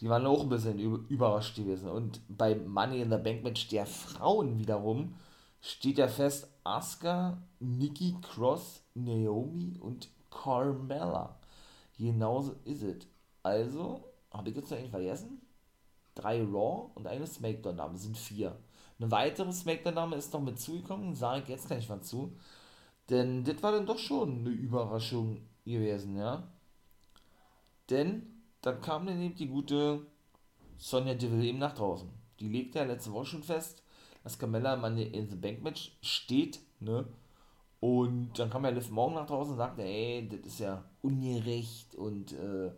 [0.00, 1.90] Die waren auch ein bisschen überrascht gewesen.
[1.90, 5.14] Und bei Money in the Bank Match der Frauen wiederum
[5.62, 11.38] steht ja fest Asuka, Nikki Cross, Naomi und Carmella.
[11.96, 13.06] Genauso ist es.
[13.42, 15.40] Also, habe ich jetzt noch einen vergessen?
[16.14, 18.58] Drei Raw und eine Smackdown-Name sind vier.
[18.98, 22.36] Eine weitere Smackdown-Name ist noch mit zugekommen, sage ich jetzt gleich mal zu.
[23.08, 26.52] Denn das war dann doch schon eine Überraschung gewesen, ja.
[27.88, 30.06] Denn dann kam dann eben die gute
[30.76, 32.08] Sonja Deville eben nach draußen.
[32.40, 33.81] Die legte ja letzte Woche schon fest,
[34.22, 37.06] dass Carmella im in the Bank Match steht, ne?
[37.80, 41.96] Und dann kam ja Liv Morgan nach draußen und sagte, ey, das ist ja ungerecht
[41.96, 42.70] und äh,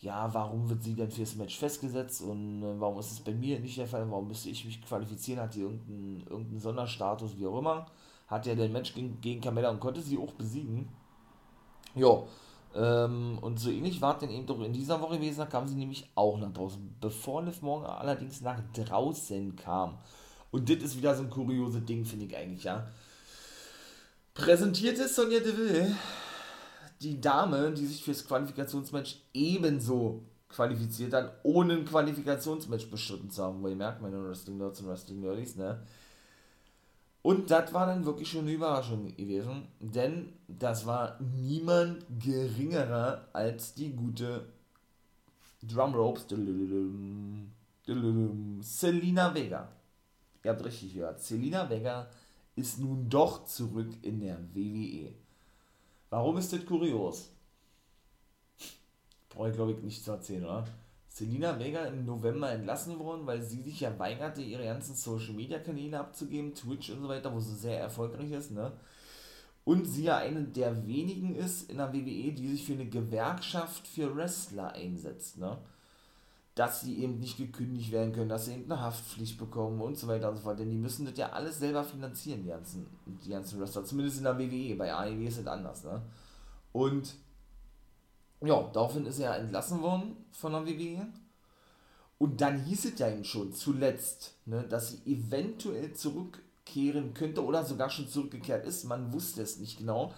[0.00, 3.60] ja, warum wird sie denn fürs Match festgesetzt und äh, warum ist es bei mir
[3.60, 7.58] nicht der Fall, warum müsste ich mich qualifizieren, hat die irgendeinen, irgendeinen Sonderstatus, wie auch
[7.58, 7.86] immer
[8.30, 10.88] hat ja den Match gegen, gegen Carmella und konnte sie auch besiegen.
[11.96, 12.22] Ja,
[12.74, 15.66] ähm, und so ähnlich war es dann eben doch in dieser Woche gewesen, da kam
[15.66, 19.98] sie nämlich auch nach draußen, bevor Liv Morgan allerdings nach draußen kam.
[20.50, 22.88] Und das ist wieder so ein kurioses Ding, finde ich eigentlich, ja.
[24.34, 25.94] Präsentierte Sonja Deville,
[27.00, 33.62] die Dame, die sich fürs Qualifikationsmatch ebenso qualifiziert hat, ohne ein Qualifikationsmatch bestritten zu haben.
[33.62, 35.82] Wo ihr merkt, meine Wrestling Nerds und Wrestling Nerdies, ne?
[37.22, 43.74] Und das war dann wirklich schon eine Überraschung gewesen, denn das war niemand geringerer als
[43.74, 44.46] die gute
[45.62, 46.26] Drumropes
[48.62, 49.68] Selina Vega.
[50.42, 51.20] Ihr habt richtig gehört.
[51.22, 52.08] Selina Vega
[52.56, 55.12] ist nun doch zurück in der WWE.
[56.10, 57.30] Warum ist das kurios?
[59.28, 60.66] Brauche ich glaube ich nicht zu erzählen, oder?
[61.08, 65.58] Selina Vega im November entlassen worden, weil sie sich ja weigerte, ihre ganzen Social Media
[65.58, 68.72] Kanäle abzugeben, Twitch und so weiter, wo sie sehr erfolgreich ist, ne?
[69.64, 73.86] Und sie ja eine der wenigen ist in der WWE, die sich für eine Gewerkschaft
[73.86, 75.58] für Wrestler einsetzt, ne?
[76.60, 80.06] Dass sie eben nicht gekündigt werden können, dass sie eben eine Haftpflicht bekommen und so
[80.08, 80.58] weiter und so fort.
[80.58, 83.82] Denn die müssen das ja alles selber finanzieren, die ganzen, die ganzen Wrestler.
[83.82, 84.76] Zumindest in der WWE.
[84.76, 86.02] Bei AEW ist es anders, ne?
[86.72, 87.14] Und
[88.42, 91.06] ja, daraufhin ist er entlassen worden von der WWE.
[92.18, 97.64] Und dann hieß es ja ihm schon zuletzt, ne, dass sie eventuell zurückkehren könnte oder
[97.64, 98.84] sogar schon zurückgekehrt ist.
[98.84, 100.12] Man wusste es nicht genau.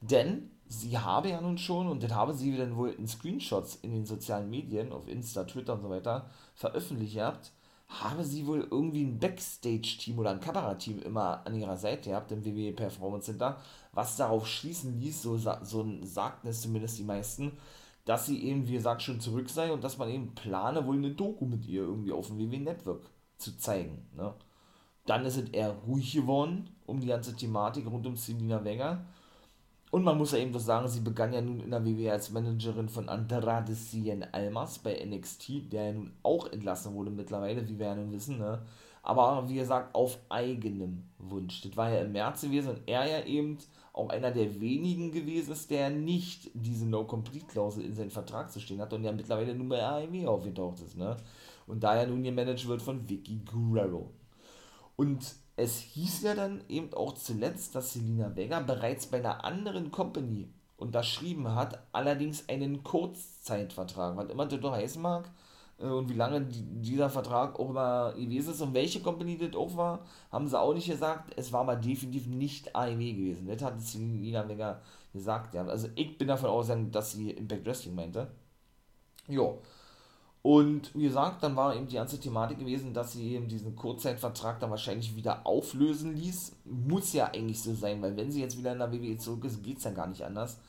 [0.00, 3.92] Denn sie habe ja nun schon, und das habe sie dann wohl in Screenshots in
[3.92, 7.52] den sozialen Medien, auf Insta, Twitter und so weiter, veröffentlicht gehabt,
[7.88, 12.44] habe sie wohl irgendwie ein Backstage-Team oder ein Kamerateam immer an ihrer Seite gehabt im
[12.44, 13.58] WWE Performance Center,
[13.92, 17.52] was darauf schließen ließ, so, so sagten es zumindest die meisten,
[18.04, 21.10] dass sie eben, wie gesagt, schon zurück sei und dass man eben plane, wohl eine
[21.10, 24.08] Doku mit ihr irgendwie auf dem WWE Network zu zeigen.
[24.16, 24.32] Ne?
[25.06, 29.04] Dann ist es eher ruhig geworden um die ganze Thematik rund um Selina Wenger.
[29.90, 32.30] Und man muss ja eben das sagen, sie begann ja nun in der WWE als
[32.30, 37.78] Managerin von Andrade Cien Almas bei NXT, der ja nun auch entlassen wurde mittlerweile, wie
[37.78, 38.62] wir ja nun wissen, ne?
[39.02, 41.60] Aber wie gesagt, auf eigenem Wunsch.
[41.60, 43.58] Das war ja im März gewesen und er ja eben
[43.92, 48.80] auch einer der wenigen gewesen ist, der nicht diese No-Complete-Klausel in seinem Vertrag zu stehen
[48.80, 51.16] hat und ja mittlerweile nun bei AEW aufgetaucht ist, ne?
[51.68, 54.10] Und da ja nun gemanagt wird von Vicky Guerrero.
[54.96, 59.90] Und es hieß ja dann eben auch zuletzt, dass Selina Vega bereits bei einer anderen
[59.90, 65.30] Company unterschrieben hat, allerdings einen Kurzzeitvertrag, was immer das doch heißen mag
[65.78, 69.74] äh, und wie lange dieser Vertrag auch immer gewesen ist und welche Company das auch
[69.76, 70.00] war,
[70.30, 71.32] haben sie auch nicht gesagt.
[71.36, 73.46] Es war aber definitiv nicht AEW gewesen.
[73.48, 74.82] Das hat Selina Vega
[75.12, 75.56] gesagt.
[75.56, 78.28] Also ich bin davon ausgegangen, dass sie Impact Wrestling meinte.
[79.28, 79.60] Jo.
[80.46, 84.60] Und wie gesagt, dann war eben die ganze Thematik gewesen, dass sie eben diesen Kurzzeitvertrag
[84.60, 86.54] dann wahrscheinlich wieder auflösen ließ.
[86.66, 89.64] Muss ja eigentlich so sein, weil wenn sie jetzt wieder in der WWE zurück ist,
[89.64, 90.60] geht es ja gar nicht anders.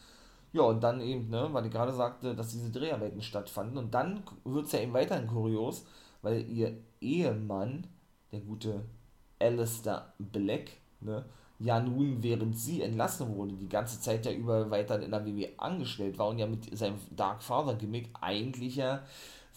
[0.52, 3.78] Ja, und dann eben, ne, weil ich gerade sagte, dass diese Dreharbeiten stattfanden.
[3.78, 5.86] Und dann wird es ja eben weiterhin kurios,
[6.24, 7.86] weil ihr Ehemann,
[8.32, 8.84] der gute
[9.38, 10.72] Alistair Black,
[11.02, 11.24] ne,
[11.60, 15.50] ja nun, während sie entlassen wurde, die ganze Zeit ja über weiter in der WWE
[15.58, 19.04] angestellt war und ja mit seinem Dark Father Gimmick eigentlich ja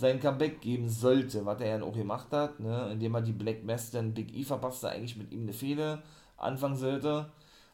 [0.01, 3.65] sein Comeback geben sollte, was er ja auch gemacht hat, ne, indem er die Black
[3.65, 6.03] Mass dann Big E verpasste, eigentlich mit ihm eine Fehde
[6.39, 7.27] anfangen sollte.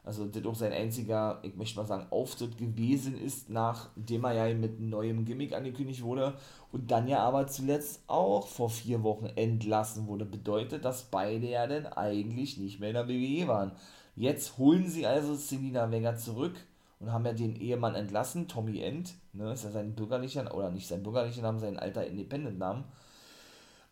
[0.03, 4.55] Also das auch sein einziger, ich möchte mal sagen, Auftritt gewesen ist, nachdem er ja
[4.55, 6.33] mit neuen Gimmick angekündigt wurde
[6.71, 10.25] und dann ja aber zuletzt auch vor vier Wochen entlassen wurde.
[10.25, 13.71] Bedeutet, dass beide ja dann eigentlich nicht mehr in der WWE waren.
[14.15, 16.55] Jetzt holen sie also Selina Vega zurück
[16.99, 20.87] und haben ja den Ehemann entlassen, Tommy End, ne, ist ja sein bürgerlicher, oder nicht
[20.87, 22.85] sein bürgerlicher Name, sein alter Independent-Namen.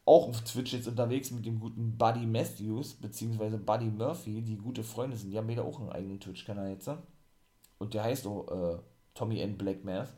[0.05, 4.83] Auch auf Twitch jetzt unterwegs mit dem guten Buddy Matthews, beziehungsweise Buddy Murphy, die gute
[4.83, 5.31] Freunde sind.
[5.31, 6.89] Die haben beide auch einen eigenen Twitch-Kanal jetzt.
[7.79, 8.77] Und der heißt auch äh,
[9.15, 9.57] Tommy N.
[9.57, 10.13] Black Math.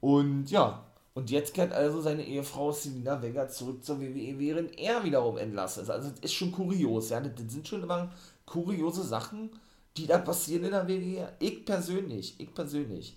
[0.00, 5.02] Und ja, und jetzt kehrt also seine Ehefrau Selina Vega zurück zur WWE, während er
[5.02, 5.90] wiederum entlassen ist.
[5.90, 7.20] Also das ist schon kurios, ja.
[7.20, 8.12] Das sind schon immer
[8.44, 9.50] kuriose Sachen,
[9.96, 11.32] die da passieren in der WWE.
[11.38, 13.16] Ich persönlich, ich persönlich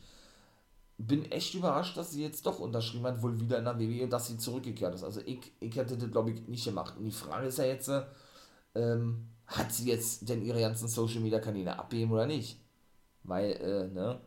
[0.97, 4.27] bin echt überrascht, dass sie jetzt doch unterschrieben hat, wohl wieder in der WWE, dass
[4.27, 5.03] sie zurückgekehrt ist.
[5.03, 6.97] Also ich, ich hätte das, glaube ich, nicht gemacht.
[6.97, 7.89] Und die Frage ist ja jetzt,
[8.75, 12.59] ähm, hat sie jetzt denn ihre ganzen Social Media Kanäle abgeben oder nicht?
[13.23, 14.19] Weil, äh, ne,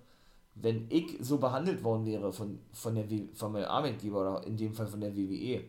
[0.54, 4.74] wenn ich so behandelt worden wäre von, von, der, von meinem Arbeitgeber oder in dem
[4.74, 5.64] Fall von der WWE,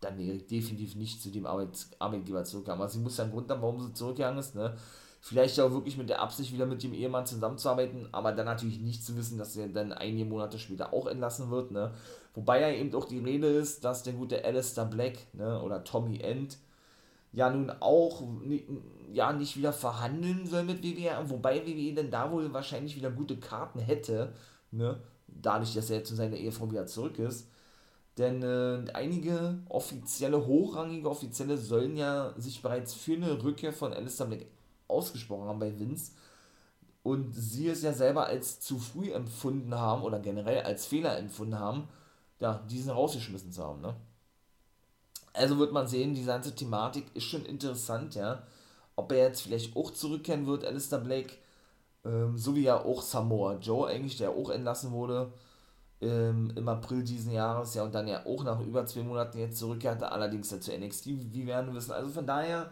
[0.00, 2.82] dann wäre ich definitiv nicht zu dem Arbeits, Arbeitgeber zurückgegangen.
[2.82, 4.76] Also sie muss ja einen Grund haben, warum sie zurückgegangen ist, ne?
[5.20, 9.04] Vielleicht auch wirklich mit der Absicht, wieder mit dem Ehemann zusammenzuarbeiten, aber dann natürlich nicht
[9.04, 11.72] zu wissen, dass er dann einige Monate später auch entlassen wird.
[11.72, 11.92] Ne?
[12.34, 16.20] Wobei ja eben auch die Rede ist, dass der gute Alistair Black ne, oder Tommy
[16.20, 16.58] End
[17.32, 18.22] ja nun auch
[19.12, 23.38] ja nicht wieder verhandeln soll mit WWE, wobei WWE dann da wohl wahrscheinlich wieder gute
[23.38, 24.32] Karten hätte,
[24.70, 25.00] ne?
[25.26, 27.48] dadurch, dass er zu seiner Ehefrau wieder zurück ist.
[28.18, 34.26] Denn äh, einige offizielle, hochrangige Offizielle sollen ja sich bereits für eine Rückkehr von Alistair
[34.26, 34.46] Black
[34.88, 36.12] ausgesprochen haben bei Vince
[37.02, 41.58] und sie es ja selber als zu früh empfunden haben oder generell als Fehler empfunden
[41.58, 41.88] haben,
[42.40, 43.94] ja, diesen rausgeschmissen zu haben, ne?
[45.34, 48.42] Also wird man sehen, die ganze Thematik ist schon interessant, ja.
[48.96, 51.38] ob er jetzt vielleicht auch zurückkehren wird, Alistair Black,
[52.04, 55.32] ähm, so wie ja auch Samoa Joe eigentlich, der auch entlassen wurde
[56.00, 59.58] ähm, im April diesen Jahres, ja, und dann ja auch nach über zwei Monaten jetzt
[59.58, 61.92] zurückkehrte, allerdings ja zu NXT, wie wir werden wissen.
[61.92, 62.70] Also von daher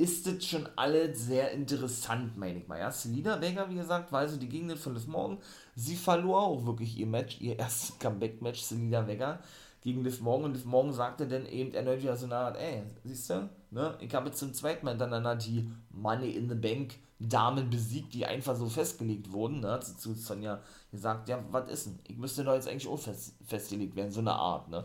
[0.00, 2.78] ist das schon alles sehr interessant, meine ich mal.
[2.78, 5.38] Ja, Selina Vega, wie gesagt, war also die Gegnerin von Liv Morgan.
[5.76, 9.40] Sie verlor auch wirklich ihr Match, ihr erstes Comeback-Match, Selina Vega,
[9.82, 10.46] gegen Liv Morgan.
[10.46, 13.94] Und Liv Morgan sagte dann eben erneut wieder so eine Art, ey, siehst du, ne,
[14.00, 18.24] ich habe jetzt zum zweiten Mal hintereinander die Money in the Bank Damen besiegt, die
[18.24, 19.60] einfach so festgelegt wurden.
[19.60, 21.98] Ne, zu, zu Sonja gesagt, ja, was ist denn?
[22.08, 24.84] Ich müsste doch jetzt eigentlich auch fest, festgelegt werden, so eine Art, ne.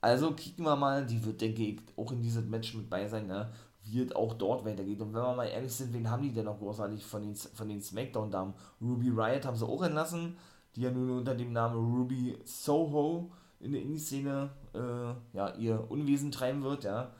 [0.00, 3.26] Also kicken wir mal, die wird, denke ich, auch in diesem Match mit bei sein,
[3.26, 3.50] ne?
[3.92, 5.00] Wird auch dort weitergeht.
[5.00, 7.68] Und wenn wir mal ehrlich sind, wen haben die denn noch großartig von den, von
[7.68, 8.54] den Smackdown-Damen?
[8.80, 10.36] Ruby Riot haben sie auch entlassen,
[10.74, 13.30] die ja nun unter dem Namen Ruby Soho
[13.60, 17.12] in der Indie-Szene äh, ja, ihr Unwesen treiben wird, ja.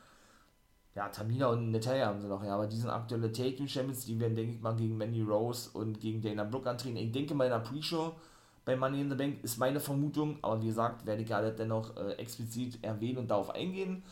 [0.95, 4.19] Ja, Tamina und Natalia haben sie noch, ja, aber die sind aktuelle Taking Champions, die
[4.19, 6.97] werden, denke ich mal, gegen Mandy Rose und gegen Dana Brooke antreten.
[6.97, 8.15] Ich denke mal in der Pre-Show
[8.67, 11.97] bei Money in the Bank ist meine Vermutung, aber wie gesagt, werde ich alle dennoch
[11.97, 14.03] äh, explizit erwähnen und darauf eingehen.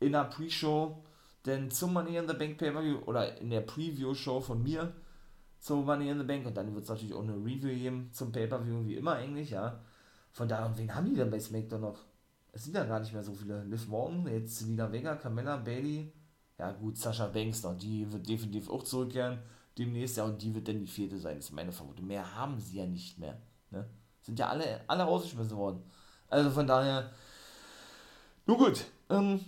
[0.00, 0.98] In der Pre-Show
[1.46, 4.92] denn zum Money in the Bank Pay-Per-View oder in der Preview-Show von mir
[5.58, 8.32] zum Money in the Bank und dann wird es natürlich auch eine Review geben zum
[8.32, 9.80] Pay-Per-View, wie immer eigentlich, ja.
[10.32, 11.98] Von daher, und wen haben die denn bei SmackDown noch?
[12.52, 13.64] Es sind ja gar nicht mehr so viele.
[13.64, 16.12] Liv Morgan, jetzt Selina Vega, Carmella, Bailey,
[16.58, 19.38] ja gut, Sasha Banks noch, die wird definitiv auch zurückkehren
[19.78, 22.06] demnächst, ja, und die wird dann die vierte sein, ist meine Vermutung.
[22.06, 23.88] Mehr haben sie ja nicht mehr, ne?
[24.22, 25.82] Sind ja alle, alle rausgeschmissen worden.
[26.28, 27.10] Also von daher,
[28.46, 29.40] nur gut, ähm,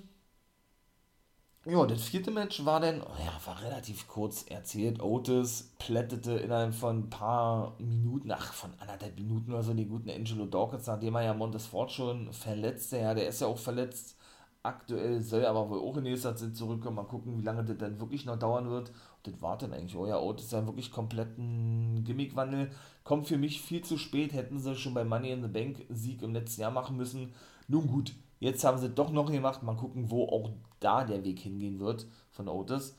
[1.64, 5.00] ja, das vierte Match war dann, oh ja, war relativ kurz erzählt.
[5.00, 10.10] Otis plättete innerhalb von ein paar Minuten, ach, von anderthalb Minuten oder so, den guten
[10.10, 12.98] Angelo Dawkins, nachdem er ja Montesfort schon verletzte.
[12.98, 14.16] Ja, der ist ja auch verletzt.
[14.64, 16.96] Aktuell soll er aber wohl auch in nächster Zeit zurückkommen.
[16.96, 18.90] Mal gucken, wie lange das dann wirklich noch dauern wird.
[19.24, 22.72] Und das war dann eigentlich, oh ja, Otis ist ja wirklich komplett ein Gimmickwandel.
[23.04, 26.22] Kommt für mich viel zu spät, hätten sie schon beim Money in the Bank Sieg
[26.22, 27.32] im letzten Jahr machen müssen.
[27.68, 29.62] Nun gut, Jetzt haben sie doch noch gemacht.
[29.62, 30.50] Mal gucken, wo auch
[30.82, 32.96] da der Weg hingehen wird von Otis.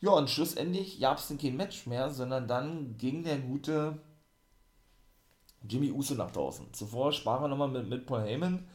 [0.00, 3.98] Ja, und schlussendlich gab es dann kein Match mehr, sondern dann ging der gute
[5.68, 6.72] Jimmy Uso nach draußen.
[6.72, 8.66] Zuvor sprach er nochmal mit, mit Paul Heyman,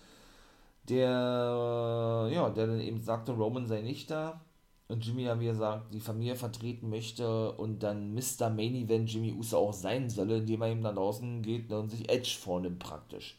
[0.87, 4.41] der, ja, der dann eben sagte, Roman sei nicht da.
[4.87, 8.49] Und Jimmy ja, wie gesagt, die Familie vertreten möchte und dann Mr.
[8.49, 12.09] Main Event Jimmy Uso auch sein solle, indem er eben nach draußen geht und sich
[12.09, 13.37] Edge vornimmt praktisch.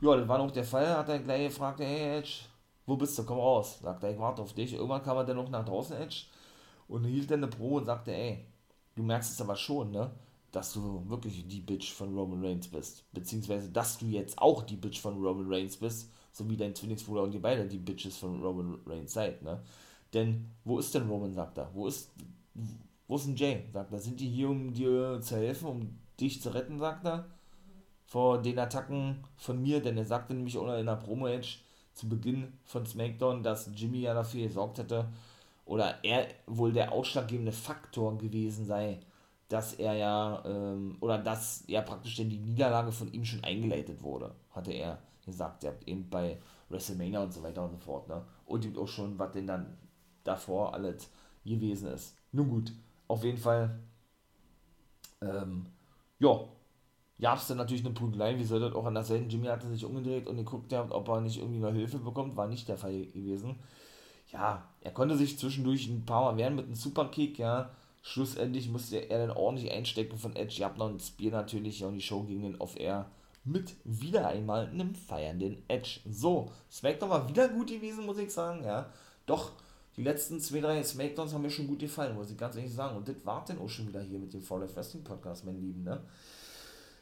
[0.00, 2.44] Ja, das war noch der Fall, hat er gleich gefragt, hey Edge,
[2.88, 3.78] wo bist du, komm raus.
[3.82, 4.72] Sagt er, ich warte auf dich.
[4.72, 6.24] Irgendwann kam er dann noch nach draußen, Edge,
[6.88, 8.46] und hielt dann eine Pro und sagte, ey,
[8.96, 10.10] du merkst es aber schon, ne,
[10.50, 13.04] dass du wirklich die Bitch von Roman Reigns bist.
[13.12, 17.24] Beziehungsweise, dass du jetzt auch die Bitch von Roman Reigns bist, so wie dein Zwillingsbruder
[17.24, 19.62] und ihr beide die Bitches von Roman Reigns seid, ne.
[20.14, 22.10] Denn, wo ist denn Roman, sagt er, wo ist,
[23.06, 26.40] wo ist denn Jay, sagt er, sind die hier, um dir zu helfen, um dich
[26.40, 27.26] zu retten, sagt er
[28.06, 31.58] vor den Attacken von mir, denn er sagte nämlich auch in der Promo-Edge
[31.98, 35.08] zu Beginn von SmackDown, dass Jimmy ja dafür gesorgt hätte,
[35.64, 39.00] oder er wohl der ausschlaggebende Faktor gewesen sei,
[39.48, 44.02] dass er ja, ähm, oder dass ja praktisch denn die Niederlage von ihm schon eingeleitet
[44.02, 46.38] wurde, hatte er gesagt, ja, eben bei
[46.68, 48.24] WrestleMania und so weiter und so fort, ne?
[48.46, 49.76] Und eben auch schon, was denn dann
[50.24, 51.10] davor alles
[51.44, 52.16] gewesen ist.
[52.32, 52.72] Nun gut,
[53.08, 53.78] auf jeden Fall,
[55.20, 55.66] ähm,
[56.18, 56.48] ja,
[57.20, 59.28] gab es dann natürlich eine Prügelei, wie soll das auch anders sein?
[59.28, 62.46] Jimmy hatte sich umgedreht und geguckt, ja, ob er nicht irgendwie noch Hilfe bekommt, war
[62.46, 63.56] nicht der Fall gewesen.
[64.32, 67.70] Ja, er konnte sich zwischendurch ein paar Mal wehren mit einem Superkick, ja.
[68.02, 70.56] Schlussendlich musste er dann ordentlich einstecken von Edge.
[70.60, 73.06] Ihr habt noch ein Spear natürlich und die Show ging dann auf Air
[73.44, 76.00] mit wieder einmal einem feiernden Edge.
[76.08, 78.90] So, Smackdown war wieder gut gewesen, muss ich sagen, ja.
[79.26, 79.52] Doch,
[79.96, 82.96] die letzten zwei, drei Smackdowns haben mir schon gut gefallen, muss ich ganz ehrlich sagen.
[82.96, 85.60] Und das war dann auch schon wieder hier mit dem Fall of Wrestling Podcast, mein
[85.60, 86.00] Lieben, ne.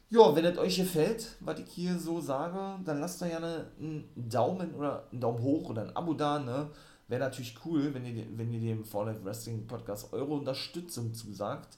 [0.09, 4.09] Ja, wenn es euch gefällt, was ich hier so sage, dann lasst da gerne einen
[4.15, 6.69] Daumen oder einen Daumen hoch oder ein Abo da, ne?
[7.09, 11.77] Wäre natürlich cool, wenn ihr, wenn ihr dem Fall Life Wrestling Podcast eure Unterstützung zusagt.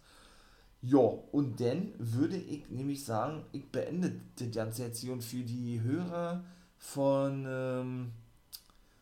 [0.82, 6.44] Ja, und dann würde ich nämlich sagen, ich beende die ganze Erzählung für die Hörer
[6.78, 8.12] von, ähm,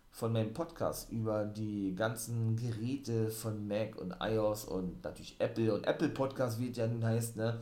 [0.09, 5.86] von meinem Podcast über die ganzen Geräte von Mac und iOS und natürlich Apple und
[5.86, 7.59] Apple Podcast, wie es ja nun heißt, ne?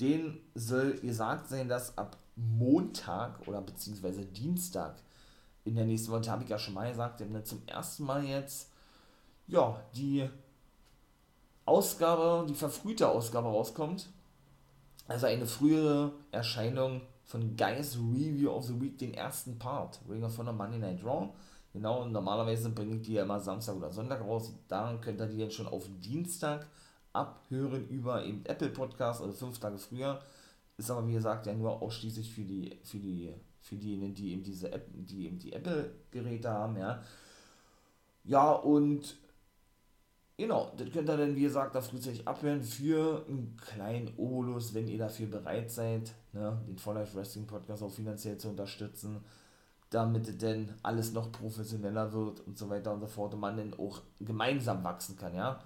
[0.00, 4.96] Den soll gesagt sein, dass ab Montag oder beziehungsweise Dienstag
[5.64, 8.70] in der nächsten Woche, habe ich ja schon mal gesagt, zum ersten Mal jetzt,
[9.46, 10.28] ja, die
[11.64, 14.08] Ausgabe, die verfrühte Ausgabe rauskommt.
[15.08, 20.38] Also eine frühere Erscheinung von Guys Review of the Week, den ersten Part, Ring of
[20.38, 21.28] Honor Monday Night Raw.
[21.72, 24.52] Genau, normalerweise bringe ich die ja immer Samstag oder Sonntag raus.
[24.68, 26.66] Da könnt ihr die dann schon auf Dienstag
[27.16, 30.20] abhören über eben Apple Podcast, also fünf Tage früher.
[30.78, 34.42] Ist aber wie gesagt ja nur ausschließlich für die, für die, für diejenigen, die eben
[34.42, 37.02] diese App, die eben die Apple-Geräte haben, ja.
[38.24, 39.16] Ja, und
[40.36, 44.88] genau, das könnt ihr dann, wie gesagt, da frühzeitig abhören für einen kleinen Obolus, wenn
[44.88, 49.24] ihr dafür bereit seid, ne, den For Life Wrestling Podcast auch finanziell zu unterstützen,
[49.90, 53.74] damit denn alles noch professioneller wird und so weiter und so fort und man dann
[53.78, 55.60] auch gemeinsam wachsen kann, ja.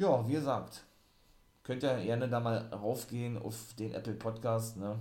[0.00, 0.86] Ja, wie gesagt,
[1.62, 4.98] könnt ihr gerne da mal raufgehen auf den Apple Podcast, ne?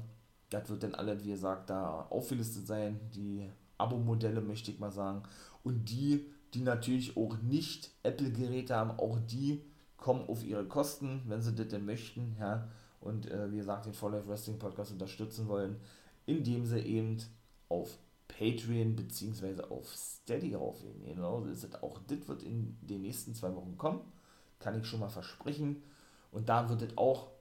[0.50, 5.24] Das wird dann alles, wie gesagt, da aufgelistet sein, die Abo-Modelle, möchte ich mal sagen.
[5.64, 9.62] Und die, die natürlich auch nicht Apple-Geräte haben, auch die
[9.96, 12.68] kommen auf ihre Kosten, wenn sie das denn möchten, ja.
[13.00, 15.78] Und äh, wie gesagt, den For Life Wrestling Podcast unterstützen wollen,
[16.26, 17.20] indem sie eben
[17.70, 17.98] auf
[18.28, 19.62] Patreon bzw.
[19.70, 21.06] auf Steady raufgehen.
[21.06, 24.02] Genau, das ist auch das wird in den nächsten zwei Wochen kommen
[24.60, 25.84] kann ich schon mal versprechen.
[26.32, 27.32] Und da wird es auch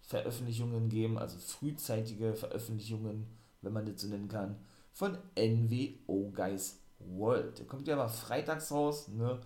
[0.00, 3.26] Veröffentlichungen geben, also frühzeitige Veröffentlichungen,
[3.62, 4.56] wenn man das so nennen kann,
[4.92, 7.58] von NWO Guys World.
[7.58, 9.08] Der kommt ja aber freitags raus.
[9.08, 9.40] Ne?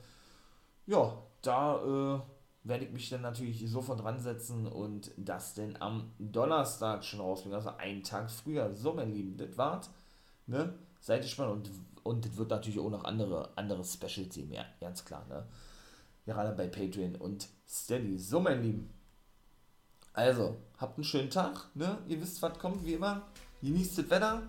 [0.87, 2.21] Ja, da äh,
[2.65, 7.57] werde ich mich dann natürlich sofort dran setzen und das denn am Donnerstag schon rausbringen,
[7.57, 8.75] also einen Tag früher.
[8.75, 9.91] So, mein Lieben, das war's.
[10.47, 10.75] Ne?
[11.01, 11.71] Seid gespannt und,
[12.03, 15.27] und das wird natürlich auch noch andere, andere Specials geben, ganz klar.
[15.29, 15.47] Ne?
[16.25, 18.19] Gerade bei Patreon und Steady.
[18.19, 18.91] So, mein Lieben.
[20.13, 21.99] Also, habt einen schönen Tag, ne?
[22.09, 23.23] Ihr wisst, was kommt, wie immer.
[23.63, 24.43] Genießt das Wetter.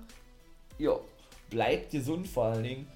[0.77, 1.03] Jo,
[1.49, 2.87] bleibt gesund vor allen Dingen.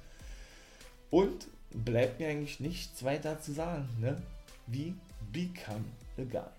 [1.10, 4.22] Und bleibt mir eigentlich nichts weiter zu sagen, ne?
[4.68, 4.96] Wie
[5.32, 5.86] become
[6.18, 6.59] a guy.